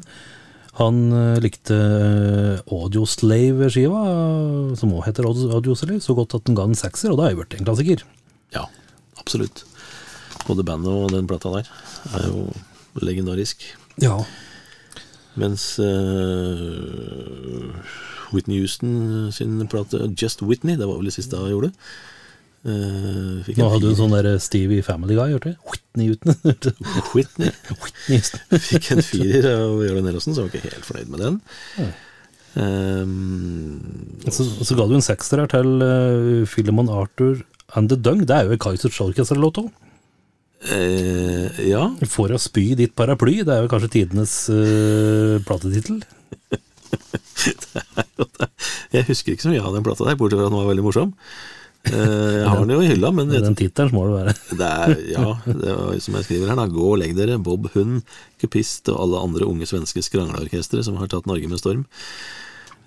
[0.78, 4.02] han eh, likte eh, Audioslave-skiva,
[4.78, 7.34] som òg heter Audio- Audioslave, så godt at den ga en sekser, og da er
[7.36, 8.04] jo blitt en klassiker.
[8.54, 8.68] Ja,
[9.18, 9.64] absolutt.
[10.48, 11.72] Både bandet og den plata der
[12.20, 12.46] er jo
[13.02, 13.66] legendarisk.
[14.02, 14.20] Ja.
[15.38, 17.74] Mens uh,
[18.34, 21.72] Whitney Houston sin plate Just Whitney, det var vel det siste hun gjorde.
[22.68, 25.70] Uh, Nå hadde du en sånn der Stevie Family Guy, hørte du?
[25.72, 26.36] Whitney Houston.
[27.16, 28.42] Whitney Whitney Houston.
[28.68, 31.38] fikk en firer av Jørgen Nellosen, så jeg var ikke helt fornøyd med den.
[32.58, 33.80] Um,
[34.28, 37.40] Så, så ga du en sekser her til uh, Philemon Arthur
[37.80, 38.26] and the Dung.
[38.28, 39.72] Det er jo en Kaizers Orchestra-låt òg.
[40.68, 46.02] Uh, ja, For å spy ditt paraply, det er jo kanskje tidenes uh, platetittel.
[48.96, 50.86] jeg husker ikke så mye av den plata der, bortsett fra at den var veldig
[50.88, 51.14] morsom.
[51.88, 54.36] Eh, jeg har den jo i hylla, men Den tittelen må det være.
[54.62, 56.68] Det er, ja, det er, som jeg skriver her, da.
[56.72, 57.40] Gå og legg dere.
[57.44, 58.02] Bob Hund,
[58.42, 61.86] Kupist og alle andre unge svenske skrangleorkestre som har tatt Norge med storm.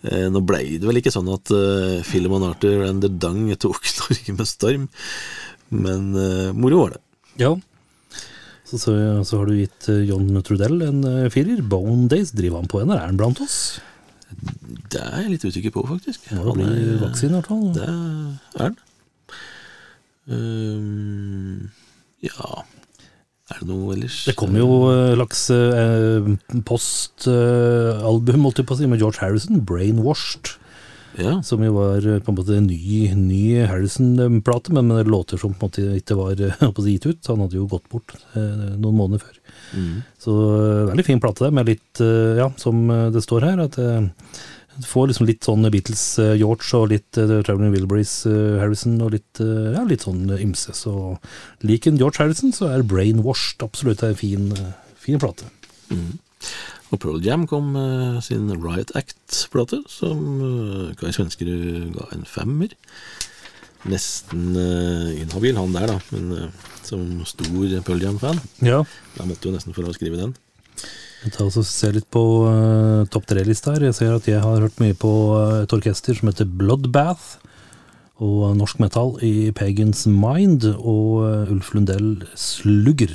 [0.03, 3.85] Eh, nå ble det vel ikke sånn at uh, Philemon Arthur and the Dung tok
[4.01, 4.87] Norge med storm,
[5.69, 7.03] men uh, moro var det.
[7.43, 7.53] Ja.
[8.65, 8.95] Så, så,
[9.27, 11.03] så har du gitt eh, John Trudell en
[11.35, 11.61] firer.
[11.67, 13.81] Bone Days driver han på en, eller er han blant oss?
[14.91, 16.31] Det er jeg litt usikker på, faktisk.
[16.39, 17.67] Må det bli vaksine, i hvert fall.
[17.75, 18.79] Det er han.
[20.31, 21.71] Um,
[22.23, 22.63] ja
[23.51, 24.21] Er det noe ellers?
[24.29, 26.31] Det kom jo uh, laks uh,
[26.69, 30.57] postalbum, holdt jeg på å si, med George Harrison, 'Brainwashed'.
[31.19, 35.41] Ja, Som jo var eh, på en måte en ny, ny Harrison-plate, men med låter
[35.41, 37.27] som på en måte ikke var eh, på si, gitt ut.
[37.33, 39.41] Han hadde jo gått bort eh, noen måneder før.
[39.75, 39.97] mm.
[40.23, 43.65] Så eh, veldig fin plate der, med litt, eh, ja, som eh, det står her,
[43.67, 44.07] at eh,
[44.79, 49.01] du får liksom litt sånn Beatles uh, George og litt uh, Traveling Wilburys uh, Harrison
[49.03, 50.75] og litt, uh, ja, litt sånn ymse.
[50.77, 50.95] Så
[51.67, 54.51] liker en George Harrison, så er Brainwashed absolutt en fin,
[55.01, 55.49] fin plate.
[56.91, 62.73] Og Pearl Jam kom med sin Riot Act-plate, som Kai Svenskerud ga en femmer.
[63.91, 64.55] Nesten
[65.17, 66.51] inhabil, han der, da, men
[66.87, 68.41] som stor Pearl Jam-fan.
[68.67, 68.83] Ja.
[69.17, 70.35] Da måtte jo nesten få lov å skrive den.
[71.21, 73.91] Jeg tar også ser litt på uh, topp tre-lista her.
[73.91, 77.37] Jeg ser at jeg har hørt mye på uh, et orkester som heter Bloodbath.
[78.21, 83.15] Og norsk metal i Pagans Mind og eh, Ulf Lundell Slugger.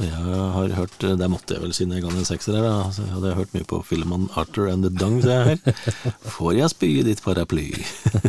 [0.00, 2.64] Jeg har hørt Det måtte jeg vel siden jeg ga den en sekser her.
[2.64, 2.92] Da.
[2.94, 5.90] Så hadde jeg hørt mye på filmen Arthur and the Dung, ser jeg her.
[6.36, 7.66] Får jeg spy i ditt paraply?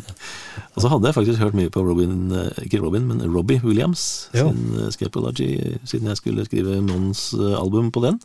[0.74, 4.04] og så hadde jeg faktisk hørt mye på Robin, eh, ikke Robin, men Robbie Williams
[4.36, 4.50] jo.
[4.50, 5.50] sin eh, Scapology,
[5.88, 8.20] siden jeg skulle skrive Mons eh, album på den.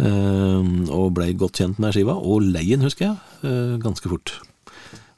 [0.00, 4.38] Eh, og blei godt kjent med skiva, og leien, husker jeg, ganske fort.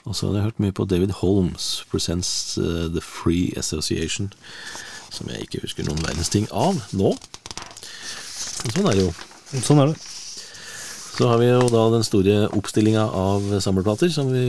[0.06, 4.30] Og så hadde jeg hørt mye på David Holmes Presents The Free Association,
[5.16, 7.14] som jeg ikke husker noen verdens ting av nå.
[8.62, 9.16] Men sånn er det jo.
[9.62, 9.98] Sånn er det.
[11.16, 14.44] Så har vi jo da den store oppstillinga av samleplater som vi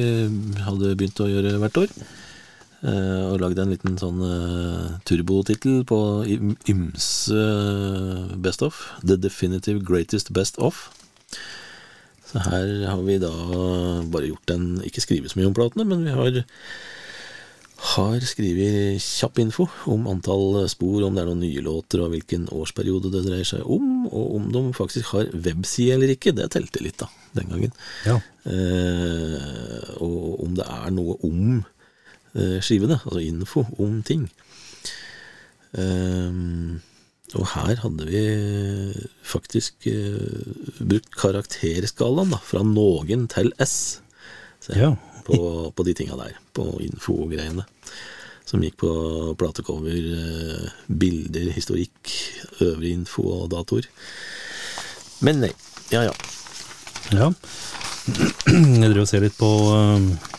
[0.66, 1.94] hadde begynt å gjøre hvert år.
[2.86, 5.98] Eh, og lagde en liten sånn uh, turbotittel på
[6.70, 7.46] ymse
[8.44, 8.84] Best of.
[9.02, 10.90] The Definitive Greatest Best Of.
[12.28, 13.32] Så her har vi da
[14.12, 16.44] bare gjort en Ikke skrevet så mye om platene, men vi har
[17.78, 22.48] har skrevet kjapp info om antall spor, om det er noen nye låter, og hvilken
[22.54, 26.34] årsperiode det dreier seg om, og om de faktisk har webside eller ikke.
[26.34, 27.76] Det telte litt, da, den gangen.
[28.08, 28.18] Ja.
[28.50, 31.60] Eh, og om det er noe om
[32.34, 34.26] eh, skivene, altså info om ting.
[35.78, 36.42] Eh,
[37.36, 38.24] og her hadde vi
[39.28, 43.78] faktisk eh, brukt karakterskalaen, da, fra noen til S.
[44.66, 44.96] Se, Ja.
[45.28, 45.38] På,
[45.76, 47.66] på de tinga der, på info-greiene.
[48.48, 48.92] Som gikk på
[49.40, 52.14] platecover, eh, bilder, historikk,
[52.64, 53.90] øvrig info og datoer.
[55.26, 55.52] Men nei.
[55.92, 56.16] Ja ja.
[57.12, 57.32] Ja.
[58.48, 60.38] Jeg driver og ser litt på, eh,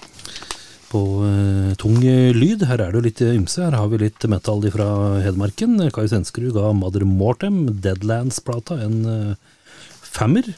[0.88, 2.64] på uh, tung lyd.
[2.70, 3.60] Her er det jo litt ymse.
[3.60, 4.88] Her har vi litt metal fra
[5.24, 5.76] Hedmarken.
[5.92, 9.68] Kai Svenskerud ga Mother Mortem, Deadlands-plata, en uh,
[10.00, 10.48] femmer.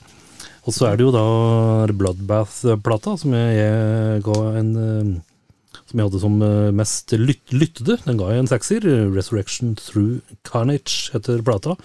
[0.68, 1.24] Og så er det jo da
[1.96, 5.12] Bloodbath-plata, som jeg, ga en eh,
[5.88, 7.98] Som jeg hadde som eh, mest lyt, lyttede.
[8.04, 8.88] Den ga jeg en sekser.
[9.14, 11.78] Resurrection Through Carnage heter plata.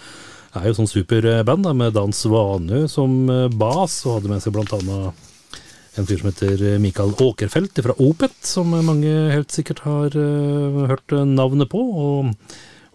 [0.53, 4.43] Det er jo sånn superband da, med Dan Svanø som eh, bas, og hadde med
[4.43, 5.25] seg blant annet
[5.95, 11.13] en fyr som heter Mikael Åkerfelt fra Opet, som mange helt sikkert har uh, hørt
[11.23, 11.79] navnet på.
[11.79, 12.33] Og,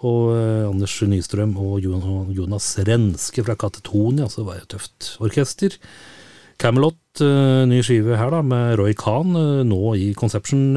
[0.06, 5.76] og eh, Anders Nystrøm og Jonas Renske fra Katetonia, så det var et tøft orkester.
[6.60, 10.72] Camelot, eh, ny skive her da, med Roy Khan, eh, nå i Conception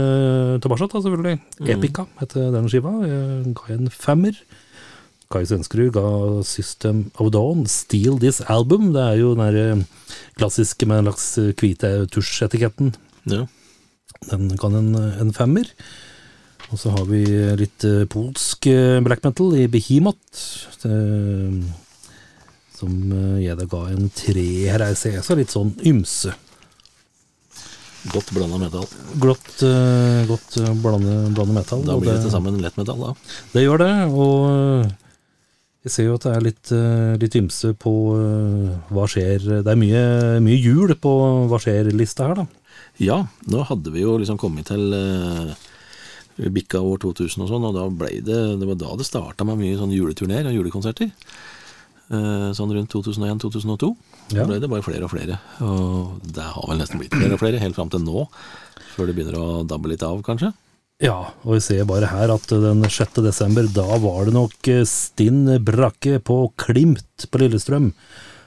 [0.64, 1.40] tilbake, da, selvfølgelig.
[1.76, 2.98] Epica heter den skiva.
[3.08, 4.38] Jeg ga en femmer.
[5.34, 6.06] Kai Svenskerud ga
[6.46, 8.92] System of Dawn Steal This Album.
[8.94, 9.84] Det er jo den der
[10.38, 12.96] klassiske med den slags eh, hvite tusjetiketten.
[13.32, 13.48] ja.
[14.30, 15.68] Den kan en, en femmer.
[16.74, 17.22] Og så har vi
[17.60, 20.40] litt eh, polsk eh, black metal i Behemoth.
[20.90, 21.60] eh,
[22.74, 22.96] som
[23.40, 24.82] jeg da ga en treer.
[24.90, 26.34] Jeg ser så litt sånn ymse.
[28.12, 28.90] Godt blanda metall.
[29.22, 29.62] Godt,
[30.28, 31.86] godt blande, blande metal.
[31.88, 33.14] Da blir det til sammen lettmetall, da.
[33.54, 34.90] Det gjør det, og
[35.86, 36.74] jeg ser jo at det er litt,
[37.24, 37.94] litt ymse på
[38.92, 40.04] hva skjer Det er mye,
[40.44, 41.14] mye jul på
[41.54, 42.50] hva skjer-lista her, da.
[43.02, 45.54] Ja, nå hadde vi jo liksom kommet til eh,
[46.38, 49.60] bikka år 2000 og sånn, og da ble det Det var da det starta med
[49.62, 51.12] mye sånn juleturneer og julekonserter.
[52.14, 53.94] Eh, sånn rundt 2001-2002.
[54.34, 54.44] Ja.
[54.44, 55.40] Da ble det bare flere og flere.
[55.64, 58.28] Og det har vel nesten blitt flere og flere, helt fram til nå.
[58.94, 60.52] Før det begynner å dabbe litt av, kanskje.
[61.04, 63.18] Ja, og vi ser bare her at den 6.
[63.26, 67.92] desember, da var det nok øh, stinn brakke på Klimt på Lillestrøm.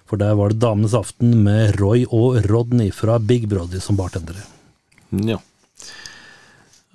[0.07, 4.44] For der var det Damenes aften med Roy og Rodney fra Big Brody som bartendere.
[5.27, 5.40] Ja.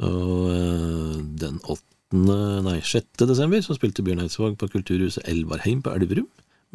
[0.02, 1.82] Og eh, den 8.
[2.12, 3.24] Nei, 6.
[3.30, 6.26] desember så spilte Bjørn Eidsvåg på Kulturhuset Elvarheim på Elverum,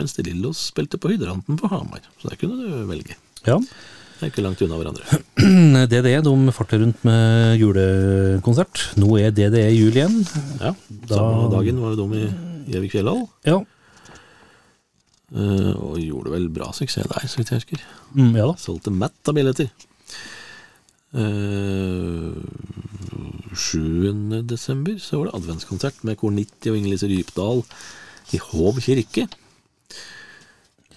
[0.01, 2.01] mens De Lillos spilte på Hydranten på Hamar.
[2.23, 3.19] Så der kunne du velge.
[3.45, 3.59] Ja.
[4.17, 5.19] Det er ikke langt unna hverandre.
[5.93, 8.87] DDE de farter rundt med julekonsert.
[8.97, 10.23] Nå er DDE jul igjen.
[10.63, 10.73] Ja,
[11.11, 13.61] Da- Samme dagen var jo de i Gjøvik Fjellhall, Ja.
[15.37, 17.81] Uh, og gjorde vel bra suksess der, så vidt jeg husker.
[18.15, 18.53] Mm, ja da.
[18.63, 19.69] Solgte matt av billetter.
[21.17, 22.33] Eh,
[23.57, 24.43] 7.
[24.45, 27.63] desember så var det adventskonsert med Kor 90 og Inger-Lise Rypdal
[28.37, 29.25] i Hov kirke.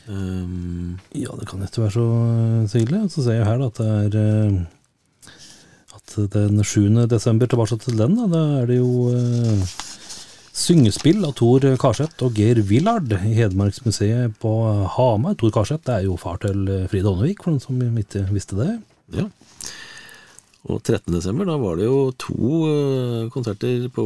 [0.09, 2.07] Um, Ja, det kan ikke være så,
[2.73, 3.11] tydelig.
[3.13, 4.65] Så ser jeg her da, at det er eh,
[5.95, 7.07] At den 7.
[7.07, 9.63] desember tilbake til den, da, da er det jo uh,
[10.51, 14.53] syngespill av Tor Karseth og Geir Willard i Hedmarksmuseet på
[14.97, 15.37] Hamar.
[15.39, 18.73] Tor Karseth er jo far til Frida Ånevik, for den som ikke visste det.
[19.15, 19.29] ja.
[20.69, 21.09] Og 13.
[21.15, 24.03] desember, da var det jo to eh, konserter på,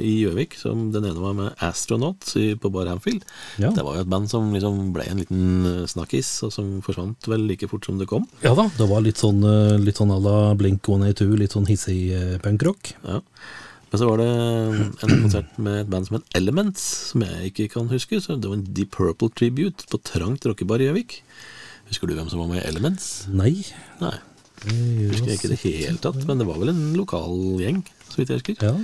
[0.00, 0.56] i Gjøvik.
[0.56, 3.26] som Den ene var med Astronauts på Bar Hamfield.
[3.60, 3.68] Ja.
[3.76, 7.28] Det var jo et band som liksom ble en liten eh, snakkis, og som forsvant
[7.28, 8.24] vel like fort som det kom.
[8.46, 11.68] Ja da, det var litt sånn, eh, litt sånn à la Blink 182, litt sånn
[11.68, 12.00] hissig
[12.44, 12.94] punkrock.
[13.04, 13.20] Ja.
[13.90, 17.68] Men så var det en konsert med et band som het Elements, som jeg ikke
[17.76, 18.22] kan huske.
[18.24, 21.20] så Det var en Deep Purple tribute på Trangt rockebar i Gjøvik.
[21.90, 23.28] Husker du hvem som var med i Elements?
[23.30, 23.60] Nei.
[24.00, 24.16] Nei,
[24.64, 28.32] husker jeg ikke det hele tatt, men det var vel en lokal gjeng, så vidt
[28.32, 28.64] jeg husker.
[28.64, 28.74] Ja.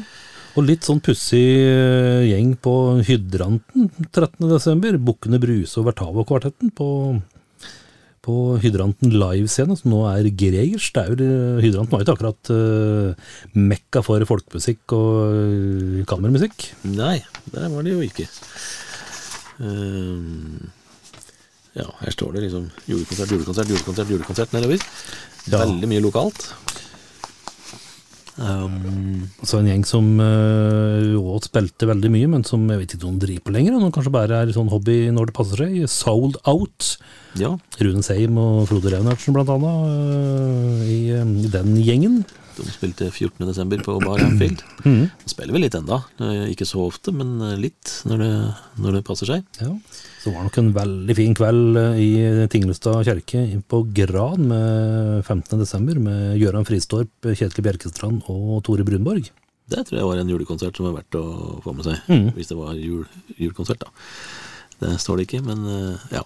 [0.53, 2.75] Og litt sånn pussig eh, gjeng på
[3.09, 4.51] Hydranten 13.
[4.51, 4.99] desember.
[5.01, 6.89] Bukkene Bruse og Vertavo-kvartetten på,
[8.21, 10.91] på Hydranten livescene, som nå er Gregers.
[10.93, 11.31] Det er jo,
[11.65, 16.69] Hydranten var jo ikke akkurat uh, mekka for folkemusikk og eh, kammermusikk.
[16.93, 17.17] Nei,
[17.55, 18.29] der var det jo ikke.
[19.63, 20.71] Ehm,
[21.79, 24.85] ja, her står det liksom julekonsert, julekonsert, julekonsert, julekonsert nedover.
[25.51, 25.63] Ja.
[25.65, 26.51] Veldig mye lokalt.
[28.41, 33.09] Um, Så en gjeng som uh, Råd spilte veldig mye, men som jeg vet ikke
[33.11, 33.77] om driver på lenger.
[33.77, 35.75] Og kanskje bare er sånn hobby når det passer seg.
[35.93, 36.95] Sold Out.
[37.39, 37.53] ja,
[37.85, 42.23] Rune Seim og Frode Raunertsen blant annet uh, i, i den gjengen.
[42.57, 43.45] de spilte 14.
[43.49, 44.63] desember på Bar Anfield.
[44.83, 45.05] Mm.
[45.31, 48.31] Spiller vel litt enda, eh, ikke så ofte, men eh, litt når det,
[48.83, 49.45] når det passer seg.
[49.63, 49.69] Ja.
[50.23, 52.11] Så var det nok en veldig fin kveld øh, i
[52.53, 55.59] Tingelstad kjerke på Gran med 15.
[55.59, 59.33] desember med Gøran Fristorp, Kjetil Bjerkestrand og Tore Brunborg.
[59.73, 61.25] Det tror jeg var en julekonsert som var verdt å
[61.65, 62.31] få med seg, Mm.
[62.37, 63.05] hvis det var jul,
[63.39, 63.91] julekonsert, da.
[64.83, 66.23] Det står det ikke, men eh, ja.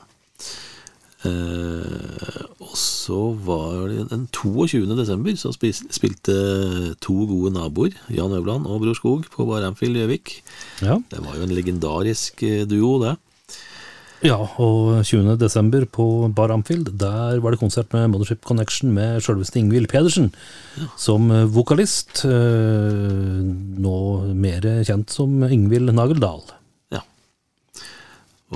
[1.26, 4.84] Eh, og så var det den 22.
[4.99, 6.36] desember, så spil, spilte
[7.03, 10.36] to gode naboer, Jan Øvland og Bror Skog, på Bar Amfield Gjøvik.
[10.84, 10.99] Ja.
[11.11, 13.16] Det var jo en legendarisk eh, duo, det.
[14.24, 15.36] Ja, og 20.
[15.40, 16.04] desember på
[16.34, 20.30] Bar Amfield, der var det konsert med Mothership Connection med sjølveste Ingvild Pedersen
[20.96, 22.24] som øh, vokalist.
[22.24, 23.42] øh,
[23.86, 23.96] Nå
[24.34, 26.42] mer kjent som Ingvild Nageldal.
[26.94, 27.02] Ja.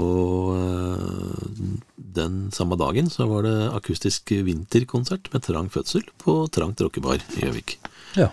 [0.00, 1.76] Og eh,
[2.20, 7.44] den samme dagen så var det akustisk vinterkonsert med Trang fødsel på Trangt rockebar i
[7.44, 7.76] Gjøvik.
[8.16, 8.30] Ja.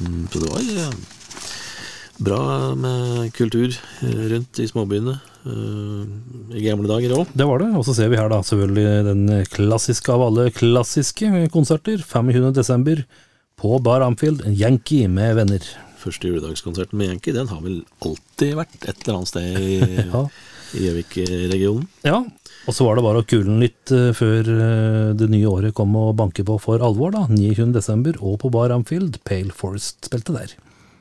[0.00, 0.94] Mm, Så det var eh,
[2.20, 2.40] bra
[2.78, 7.30] med kultur eh, rundt i småbyene eh, i gamle dager òg.
[7.32, 7.70] Det var det.
[7.78, 12.02] Og så ser vi her da selvfølgelig den klassiske av alle klassiske konserter.
[12.04, 12.50] 25.
[12.56, 13.04] desember
[13.60, 15.64] på Bar Amfield, Yankee med venner.
[16.00, 19.74] Første juledagskonserten med Yankee den har vel alltid vært et eller annet sted i
[20.14, 20.22] Ja.
[20.78, 21.88] i Gjøvik-regionen.
[22.06, 22.20] ja.
[22.68, 24.44] Og så var det bare å kule den litt eh, før
[25.16, 27.22] det nye året kom og banke på for alvor, da.
[27.32, 27.70] 29.
[27.72, 29.16] desember, og på Bar Amfield.
[29.24, 30.52] Pale Forest spilte der.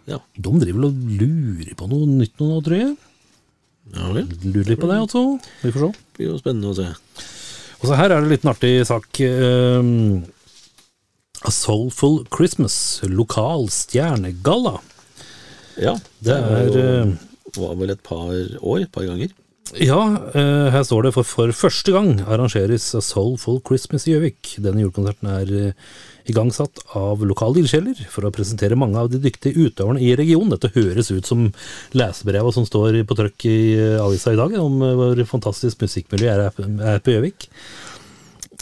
[0.10, 0.18] Ja.
[0.36, 2.95] De driver vel og lurer på noe nytt nå, tror jeg.
[3.95, 4.28] ja vel.
[4.47, 5.24] Lurer litt på det, altså.
[5.62, 5.91] Vi får se.
[5.93, 6.89] Det blir jo spennende å se.
[7.80, 9.07] Og så her er det en liten artig sak.
[9.24, 10.24] ehm,
[11.47, 14.80] A Soulful Christmas, lokal stjernegalla.
[15.80, 17.14] Ja, Det er jo,
[17.55, 19.32] var vel et par år, et par ganger.
[19.80, 20.01] Ja,
[20.34, 24.55] uh, her står det for for første gang arrangeres A Soulful Christmas i Gjøvik.
[24.66, 25.74] Denne julekonserten er eh,
[26.32, 30.53] igangsatt av lokale ildsjeler for å presentere mange av de dyktige utøverne i regionen.
[30.53, 31.47] Dette høres ut som
[31.97, 36.36] lesebreva som står på trykk i eh, avisa i dag, om eh, hvor fantastisk musikkmiljø
[36.36, 37.49] er, på Gjøvik.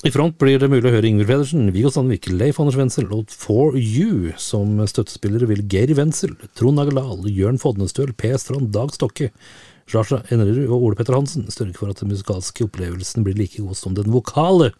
[0.05, 3.31] I front blir det mulig å høre Ingvild Pedersen, Viggo Sandvik, Leif Anders Wendsel og
[3.33, 4.35] For You.
[4.37, 8.29] Som støttespillere vil Geir Wendsel, Trond Ageldal, Jørn Fodnestøl, P.
[8.37, 9.31] Strand, Dag Stokke,
[9.89, 13.79] Sasha Enerud og Ole Petter Hansen sørge for at den musikalske opplevelsen blir like god
[13.79, 14.73] som den vokale.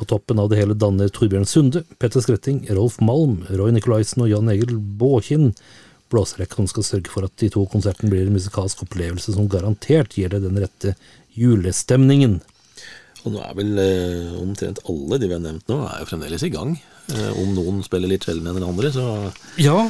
[0.00, 4.30] På toppen av det hele danner Torbjørn Sunde, Petter Skretting, Rolf Malm, Roy Nikolaisen og
[4.32, 5.52] Jan Egil Båkinn
[6.12, 10.16] Blåserekkene som skal sørge for at de to konsertene blir en musikalsk opplevelse som garantert
[10.18, 10.92] gir deg den rette
[11.38, 12.40] julestemningen.
[13.22, 16.42] Og nå er vel eh, omtrent alle de vi har nevnt nå, er jo fremdeles
[16.44, 16.74] i gang.
[17.14, 19.06] Eh, om noen spiller litt sjelden enn den andre, så
[19.62, 19.86] Ja,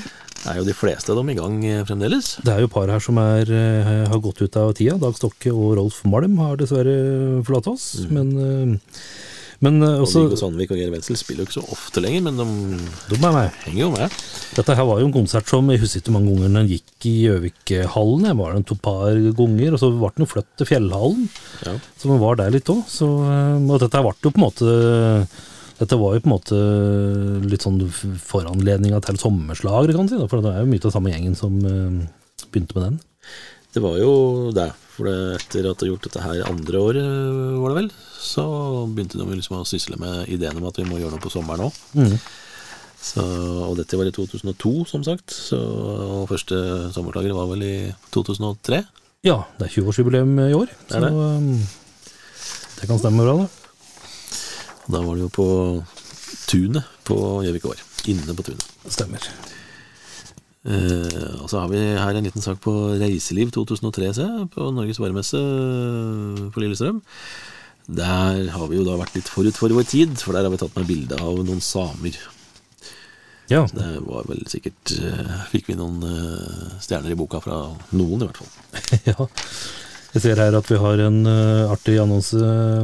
[0.46, 2.36] er jo de fleste av dem i gang eh, fremdeles.
[2.44, 4.98] det er jo par her som er, eh, har gått ut av tida.
[5.00, 7.86] Dag Stokke og Rolf Malm har dessverre forlatt oss.
[8.12, 8.96] Men, eh,
[9.62, 12.24] men eh, Og også Viggo Sandvik og Geir Wendsel spiller jo ikke så ofte lenger,
[12.26, 12.46] men de
[13.12, 14.16] De er henger jo med.
[14.56, 17.14] Dette her var jo en konsert som jeg husker ikke mange ganger den gikk i
[17.28, 18.26] Gjøvikhallen.
[18.26, 21.30] Jeg var der et par ganger, og så ble den jo flyttet til Fjellhallen.
[21.62, 21.76] Ja.
[22.00, 22.82] Så man var der litt òg.
[22.82, 24.76] Og dette ble jo på en måte
[25.82, 26.58] Dette var jo på en måte
[27.50, 27.80] litt sånn
[28.22, 30.20] foranledninga til sommerslagere, kan du si.
[30.30, 33.00] For det er jo mye av samme gjengen som eh, begynte med den.
[33.72, 34.12] Det var jo
[34.54, 34.68] det.
[34.92, 37.10] For det, etter at de har gjort dette her andre året,
[37.62, 37.90] var det vel,
[38.20, 38.44] så
[38.92, 41.70] begynte de liksom å sysle med ideen om at vi må gjøre noe på sommeren
[41.70, 41.78] òg.
[43.02, 43.22] Så,
[43.66, 45.32] og dette var i 2002, som sagt.
[45.34, 46.58] Så, og første
[46.94, 47.74] sommerslager var vel i
[48.14, 48.82] 2003.
[49.26, 50.70] Ja, det er 20-årsjubileum i år.
[50.90, 51.10] Det så det.
[52.78, 53.50] det kan stemme bra, det.
[54.92, 55.48] Da var det jo på
[56.50, 57.16] tunet på
[57.46, 57.82] Gjøvik gård.
[58.10, 58.66] Inne på tunet.
[58.90, 59.24] Stemmer.
[60.62, 65.00] Eh, og så har vi her en liten sak på Reiseliv 2003, se, på Norges
[65.02, 67.00] varemesse eh, på Lillestrøm.
[67.90, 70.60] Der har vi jo da vært litt forut for vår tid, for der har vi
[70.60, 72.18] tatt med bilde av noen samer.
[73.50, 78.22] Ja, Det var vel sikkert eh, Fikk vi noen eh, stjerner i boka fra noen,
[78.22, 78.52] i hvert fall.
[79.10, 79.26] ja.
[80.12, 81.24] Jeg ser her at vi har en
[81.72, 82.36] artig annonse.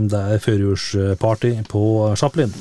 [0.09, 1.83] Det er førjulsparty på
[2.17, 2.55] Chaplin.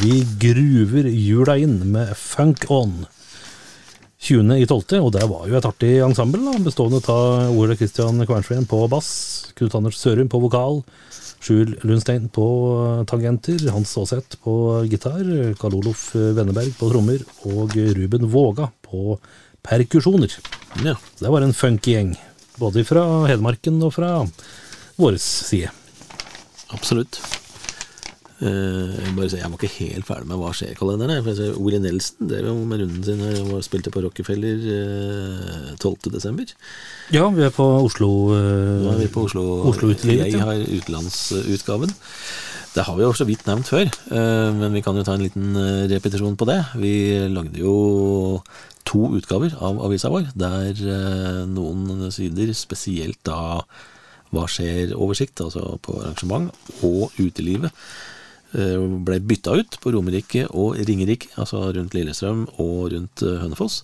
[0.00, 3.02] Vi gruver jula inn med Funk On.
[4.18, 4.56] 20.
[4.58, 8.66] i 12., og det var jo et artig ensemble, da, bestående av Ole Kristian Kvernsveen
[8.68, 9.10] på bass,
[9.58, 10.82] Knut Anders Sørum på vokal,
[11.38, 12.46] Sjul Lundstein på
[13.06, 15.22] tangenter, Hans Aaseth på gitar,
[15.60, 19.20] Karl Olof Venneberg på trommer og Ruben Våga på
[19.62, 20.34] perkusjoner.
[20.82, 20.96] Ja.
[21.22, 22.14] Det var en funky gjeng,
[22.58, 24.16] både fra Hedmarken og fra
[24.98, 25.70] vår side.
[26.74, 27.22] Absolutt.
[28.38, 31.10] Eh, jeg, bare si, jeg var ikke helt ferdig med Hva skjer-kalenderen.
[31.16, 34.02] her, for jeg ser Willy Nelson drev jo med runden sin her og spilte på
[34.04, 36.12] Rockefeller eh, 12.
[36.14, 36.52] desember.
[37.10, 38.10] Ja, vi er på Oslo.
[38.30, 39.42] Nå er vi eh, på Oslo.
[39.72, 41.90] Oslo-utelivet, Jeg har utenlandsutgaven.
[42.76, 45.24] Det har vi jo så vidt nevnt før, eh, men vi kan jo ta en
[45.24, 46.60] liten eh, repetisjon på det.
[46.78, 46.92] Vi
[47.32, 48.42] lagde jo
[48.86, 53.64] to utgaver av avisa vår, der eh, noen sider, spesielt da
[54.28, 56.52] Hva skjer-oversikt, altså på arrangement,
[56.84, 58.17] og utelivet, eh,
[58.52, 63.82] ble bytta ut på Romerike og Ringerike, altså rundt Lillestrøm og rundt eh, Hønefoss,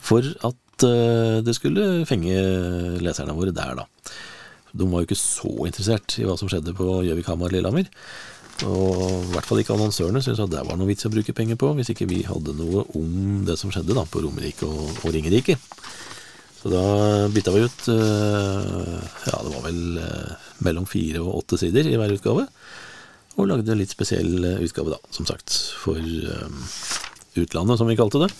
[0.00, 2.40] for at eh, det skulle fenge
[3.04, 3.86] leserne våre der, da.
[4.72, 7.88] De var jo ikke så interessert i hva som skjedde på Gjøvik, Hamar, Lillehammer.
[8.66, 11.58] Og i hvert fall ikke annonsørene syntes at det var noe vits å bruke penger
[11.60, 15.14] på, hvis ikke vi hadde noe om det som skjedde da på Romerike og, og
[15.14, 15.56] Ringerike.
[16.58, 16.82] Så da
[17.30, 18.94] bytta vi ut eh,
[19.28, 22.48] Ja, det var vel eh, mellom fire og åtte sider i hver utgave.
[23.38, 26.70] Og lagde en litt spesiell eh, utgave, da, som sagt, for eh,
[27.38, 28.30] utlandet, som vi kalte det.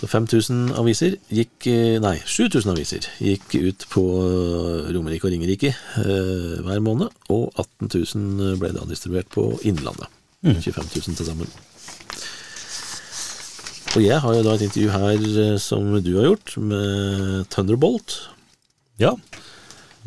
[0.00, 4.04] Så 5000 aviser gikk eh, Nei, 7000 aviser gikk ut på
[4.94, 7.12] Romerike og Ringerike eh, hver måned.
[7.32, 10.08] Og 18 000 ble da distribuert på Innlandet.
[10.40, 11.50] 25 000 til sammen.
[13.90, 18.20] Og jeg har jo da et intervju her som du har gjort, med Thunderbolt.
[19.00, 19.16] Ja.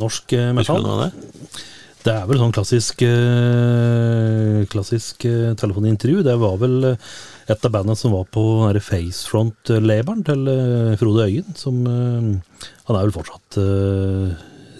[0.01, 1.63] Norsk eh, Husker du noe av det?
[2.03, 6.23] Det er vel sånn klassisk eh, Klassisk eh, telefonintervju.
[6.25, 7.13] Det var vel eh,
[7.51, 8.43] et av bandene som var på
[8.83, 10.41] Facefront-labelen til
[10.99, 11.55] Frode Øyen.
[11.59, 13.57] Som Han er vel fortsatt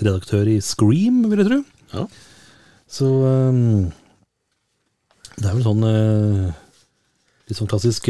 [0.03, 1.59] redaktør i Scream, vil jeg tro.
[1.93, 2.05] Ja.
[2.87, 3.09] Så
[5.33, 5.83] det er vel sånn
[7.43, 8.07] Litt sånn klassisk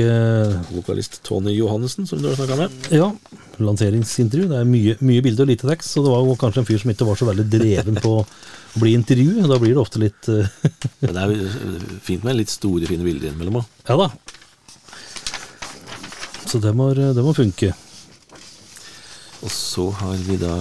[0.70, 2.70] Vokalist Tony Johannessen, som du har snakka med.
[2.94, 3.10] ja,
[3.58, 4.52] lanseringsintervju.
[4.54, 6.84] Det er mye, mye bilder og lite tekst, så det var jo kanskje en fyr
[6.84, 8.20] som ikke var så veldig dreven på
[8.74, 9.44] å bli intervju.
[9.50, 10.50] Da blir det ofte litt eh,
[11.04, 13.70] Men det er fint med litt store, fine bilder innimellom òg.
[13.90, 14.10] Ja da.
[16.50, 17.72] Så det må, det må funke.
[19.44, 20.54] Og så har vi da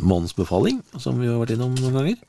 [0.00, 2.20] Månens befaling, som vi har vært innom noen ganger.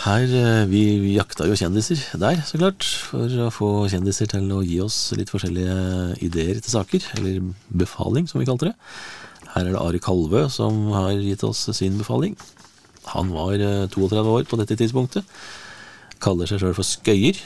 [0.00, 4.46] Her, eh, vi, vi jakta jo kjendiser der, så klart, for å få kjendiser til
[4.56, 7.50] å gi oss litt forskjellige ideer til saker, eller
[7.82, 8.76] befaling, som vi kalte det.
[9.50, 12.36] Her er det Ari Kalvø som har gitt oss sin befaling.
[13.14, 15.26] Han var eh, 32 år på dette tidspunktet.
[16.20, 17.38] Kaller seg sjøl for Skøyer,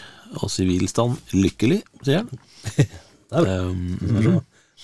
[0.42, 2.44] og sivilstand lykkelig, sier han.
[3.34, 4.20] Det er, Um, det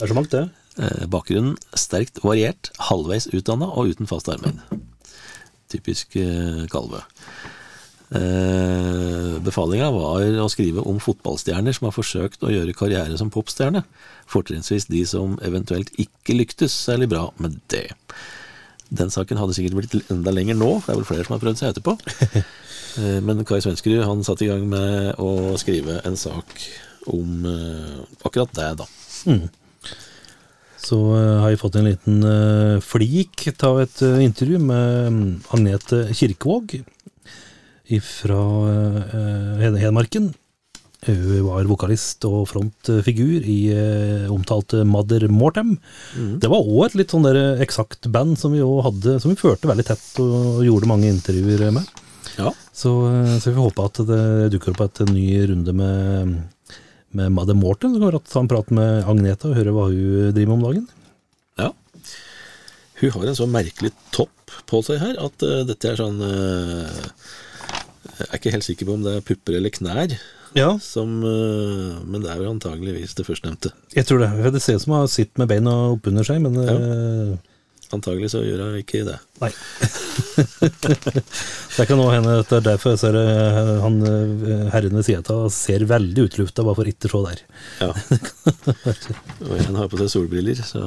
[0.01, 0.49] er, så, mangt, det.
[0.81, 4.59] Eh, Bakgrunnen sterkt variert, halvveis utdanna og uten fast arbeid.
[5.71, 6.99] Typisk eh, Kalvø.
[8.11, 13.85] Eh, Befalinga var å skrive om fotballstjerner som har forsøkt å gjøre karriere som popstjerne.
[14.31, 17.87] Fortrinnsvis de som eventuelt ikke lyktes særlig bra med det.
[18.91, 21.63] Den saken hadde sikkert blitt enda lenger nå, det er vel flere som har prøvd
[21.63, 21.97] seg etterpå.
[22.99, 26.57] Eh, Men Kai Svenskerud han satte i gang med å skrive en sak
[27.07, 28.87] om eh, akkurat det, da.
[30.81, 32.19] Så eh, har jeg fått en liten
[32.83, 35.23] flik av et intervju med mm,
[35.55, 36.81] Agnete Kirkevåg
[38.11, 38.43] fra
[39.79, 40.33] Hedmarken.
[41.07, 45.79] Hun var vokalist og frontfigur i eh, omtalte Mother Mortem.
[46.13, 49.41] Det var òg et litt sånn der eksakt band som vi jo hadde, som vi
[49.41, 51.89] førte veldig tett og gjorde mange intervjuer med.
[52.37, 52.53] Ja.
[52.73, 54.25] Så, eh, så vi får håpe at det
[54.55, 56.35] dukker opp et ny runde med,
[57.17, 57.95] med Mother Mortem.
[57.95, 60.67] Så kan vi ta en prat med Agneta og høre hva hun driver med om
[60.67, 60.89] dagen.
[61.61, 61.71] Ja.
[63.01, 67.09] Hun har en så merkelig topp på seg her at uh, dette er sånn uh,
[68.19, 70.15] Jeg er ikke helt sikker på om det er pupper eller knær,
[70.57, 73.71] Ja, som, eh, men det er jo antageligvis det førstnevnte.
[73.95, 74.53] jeg tror det.
[74.57, 77.39] Det ser ut som hun har sittet med beina oppunder seg, men eh,
[77.91, 79.17] Antagelig så gjør han ikke det.
[79.43, 79.49] Nei.
[81.77, 83.97] det kan òg hende at det er derfor jeg ser eh, han
[84.71, 87.43] herren ved sida av ser veldig utlufta, bare for ikke å se der.
[87.83, 87.91] Ja.
[89.49, 90.87] Og en har på seg solbriller, så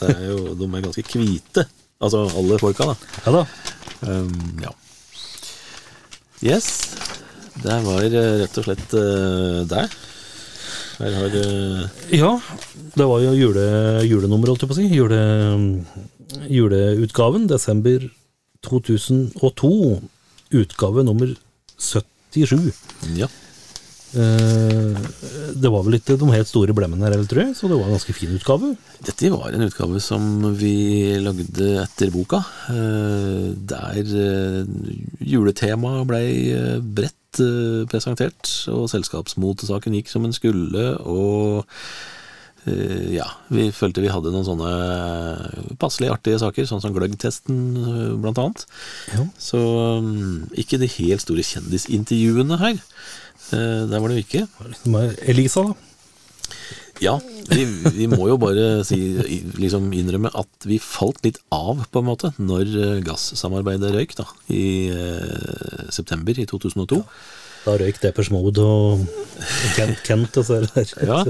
[0.00, 1.68] det er jo, de er ganske hvite.
[2.02, 2.94] Altså alle folka, da.
[3.26, 3.46] Ja da.
[4.00, 4.74] Um, ja.
[6.40, 6.72] Yes.
[7.60, 9.98] Det var eh, rett og slett uh, deg.
[11.00, 11.82] Her har uh,
[12.12, 12.30] Ja,
[12.96, 13.66] det var jo jule,
[14.08, 14.88] julenummer, holdt jeg på å si.
[14.94, 15.20] Jule,
[16.48, 18.08] juleutgaven, desember
[18.66, 19.74] 2002.
[20.60, 21.36] Utgave nummer
[21.76, 22.72] 77.
[23.18, 23.28] Ja.
[24.10, 24.96] Uh,
[25.54, 27.94] det var vel ikke de helt store blemmene her, tror jeg, så det var en
[27.94, 28.72] ganske fin utgave.
[29.06, 30.24] Dette var en utgave som
[30.58, 30.74] vi
[31.22, 32.42] lagde etter boka,
[32.72, 34.64] uh, der uh,
[35.22, 41.66] juletemaet blei eh, bredt eh, presentert, og selskapsmotesaken gikk som den skulle, og
[42.66, 48.08] eh, ja, vi følte vi hadde noen sånne passelig artige saker, sånn som gløggtesten eh,
[48.20, 48.66] blant annet.
[49.14, 49.28] Ja.
[49.38, 49.60] Så
[50.04, 52.82] mm, ikke de helt store kjendisintervjuene her.
[53.50, 54.44] Der var det jo ikke.
[55.26, 55.89] Elisa, da.
[57.00, 57.14] Ja,
[57.48, 57.64] vi,
[57.96, 58.98] vi må jo bare si,
[59.56, 64.26] liksom innrømme at vi falt litt av, på en måte, når eh, gassamarbeidet røyk da,
[64.52, 67.00] i eh, september i 2002.
[67.64, 69.04] Da røyk Deppers Mode og
[69.76, 70.92] Kent, Kent og så er der.
[71.08, 71.20] Ja,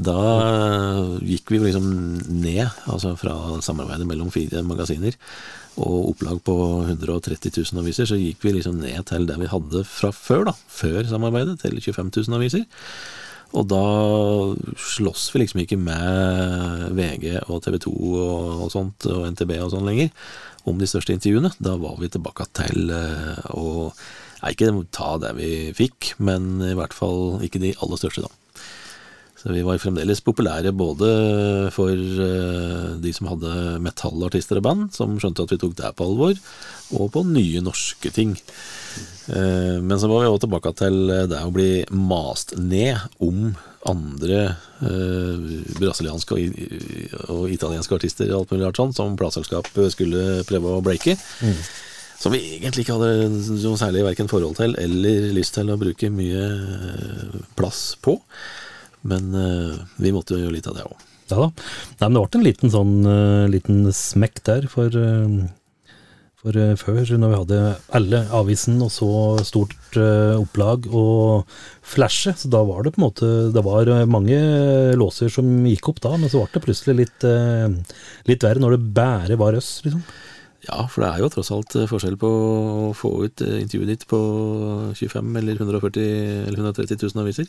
[0.00, 1.00] da eh,
[1.32, 1.88] gikk vi liksom
[2.30, 3.34] ned, altså fra
[3.66, 5.18] samarbeidet mellom fire magasiner
[5.80, 6.54] og opplag på
[6.86, 10.54] 130 000 aviser, så gikk vi liksom ned til det vi hadde fra før, da,
[10.70, 12.66] før samarbeidet, til 25 000 aviser.
[13.50, 13.84] Og da
[14.78, 19.88] slåss vi liksom ikke med VG og TV 2 og, sånt, og NTB og sånn
[19.88, 20.12] lenger,
[20.70, 21.50] om de største intervjuene.
[21.58, 23.90] Da var vi tilbake til eh, å
[24.40, 28.64] Nei, ikke ta det vi fikk, men i hvert fall ikke de aller største, da.
[29.40, 31.10] Så vi var fremdeles populære både
[31.72, 36.08] for eh, de som hadde metallartister og band, som skjønte at vi tok det på
[36.08, 36.40] alvor,
[36.96, 38.34] og på nye norske ting.
[39.30, 41.00] Eh, Men så var vi også tilbake til
[41.30, 43.52] det å bli mast ned om
[43.88, 44.40] andre
[44.84, 46.58] eh, brasilianske og,
[47.32, 51.16] og italienske artister alt mulig rart sånn, som plateselskapet skulle prøve å breake.
[52.20, 56.10] Som vi egentlig ikke hadde noe særlig verken forhold til eller lyst til å bruke
[56.12, 58.18] mye eh, plass på.
[59.08, 61.06] Men eh, vi måtte jo gjøre litt av det òg.
[61.30, 61.48] Ja da.
[62.02, 65.36] Nei, men det ble en liten sånn uh, liten smekk der for, eh,
[66.40, 67.58] for eh, før, når vi hadde
[67.96, 69.10] alle avisen og så
[69.46, 71.50] stort eh, opplag og
[71.84, 74.38] flashe, så da var det på en måte Det var eh, mange
[74.96, 77.28] låser som gikk opp da, men så ble det plutselig litt,
[78.30, 80.02] litt verre når det bare var oss, liksom.
[80.60, 84.18] Ja, for det er jo tross alt forskjell på å få ut intervjuet ditt på
[84.92, 86.02] 25 eller 140
[86.50, 87.48] eller 130 000 aviser.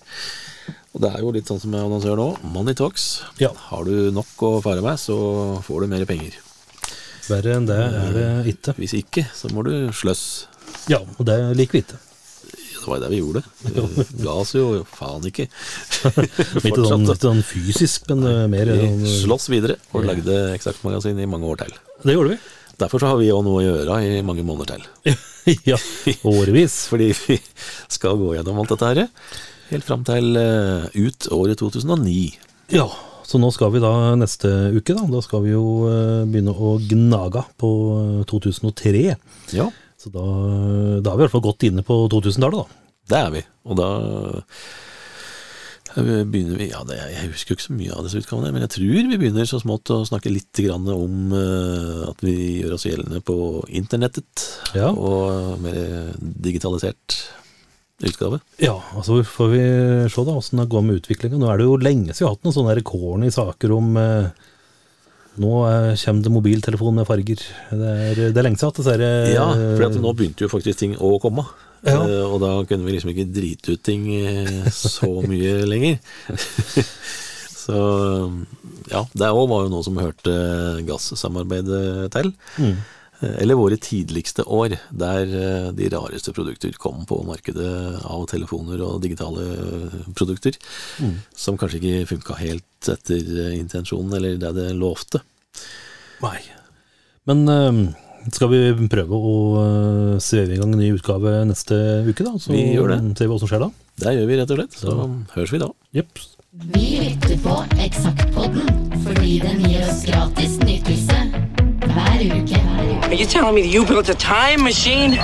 [0.95, 2.29] Og det er jo litt sånn som jeg annonserer nå.
[2.55, 3.09] Money talks.
[3.43, 3.51] Ja.
[3.67, 5.19] Har du nok å fare med, så
[5.67, 6.39] får du mer penger.
[7.29, 8.73] Verre enn det er det ikke.
[8.79, 10.47] Hvis ikke, så må du sløss.
[10.89, 11.99] Ja, og det liker vi ikke.
[12.81, 13.41] Det var jo det vi gjorde.
[13.61, 15.45] Vi ga oss jo faen ikke.
[16.65, 21.29] Ikke sånn, sånn fysisk, men Nei, mer Vi sånn, slåss videre og lagde Eksakt-magasin i
[21.29, 21.77] mange år til.
[22.01, 22.39] Det gjorde vi.
[22.81, 25.21] Derfor så har vi òg noe å gjøre i mange måneder til.
[25.69, 25.77] ja,
[26.25, 26.87] årevis.
[26.89, 27.37] Fordi vi
[27.91, 29.03] skal gå gjennom alt dette her
[29.71, 32.15] helt fram til eh, ut året 2009.
[32.73, 32.87] Ja,
[33.31, 36.75] så nå skal vi da neste uke, da, da skal vi jo eh, begynne å
[36.83, 39.03] gnage på eh, 2003.
[39.55, 39.69] Ja,
[40.01, 40.25] Så da,
[40.99, 42.95] da er vi i hvert fall godt inne på 2000-tallet, da.
[43.13, 43.43] det er vi.
[43.71, 43.89] Og da
[45.95, 48.65] eh, begynner vi Ja, det, jeg husker jo ikke så mye av disse utgavene, men
[48.65, 52.75] jeg tror vi begynner så smått å snakke litt grann om eh, at vi gjør
[52.77, 53.37] oss gjeldende på
[53.69, 54.47] internettet.
[54.75, 54.91] Ja.
[54.91, 57.21] Og mer digitalisert
[58.07, 58.39] utgave.
[58.61, 59.65] Ja, altså får vi
[60.11, 61.39] se da åssen det går med utviklinga.
[61.41, 64.47] Nå er det jo lenge siden vi har hatt noen sånne corny saker om eh,
[65.41, 67.43] Nå eh, kommer det mobiltelefon med farger.
[67.71, 70.81] Det er, det er lenge siden ser eh, Ja, for at nå begynte jo faktisk
[70.81, 71.45] ting å komme.
[71.85, 72.01] Ja.
[72.03, 76.01] Eh, og da kunne vi liksom ikke drite ut ting eh, så mye lenger.
[77.63, 77.79] så
[78.91, 80.33] ja, det òg var jo noe som hørte
[80.87, 82.33] gassamarbeidet til.
[82.59, 82.75] Mm.
[83.21, 88.81] Eh, Eller våre tidligste år, der eh, de rareste produkter kom på markedet av telefoner
[88.85, 89.45] og digitale
[90.17, 90.57] produkter.
[91.01, 91.17] Mm.
[91.37, 95.21] Som kanskje ikke funka helt etter eh, intensjonen, eller det det lovte.
[96.23, 96.39] Nei.
[97.29, 97.81] Men eh,
[98.33, 99.35] skal vi prøve å
[100.21, 101.77] sveve i gang en ny utgave neste
[102.09, 102.35] uke, da?
[102.41, 102.99] Så Vi gjør det.
[103.17, 103.71] ser vi hva som skjer da.
[104.01, 104.77] Det gjør vi rett og slett.
[104.81, 105.07] Så Ja.
[105.35, 105.69] høres vi da.
[105.93, 106.21] Jepp.
[106.73, 108.67] Vi lytter på Eksaktpodden
[109.05, 111.50] fordi den gir oss gratis nytelse.
[111.93, 115.19] Are you telling me that you built a time machine?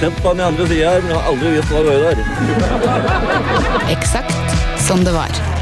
[0.00, 0.40] Sett på den
[4.78, 5.53] som det var.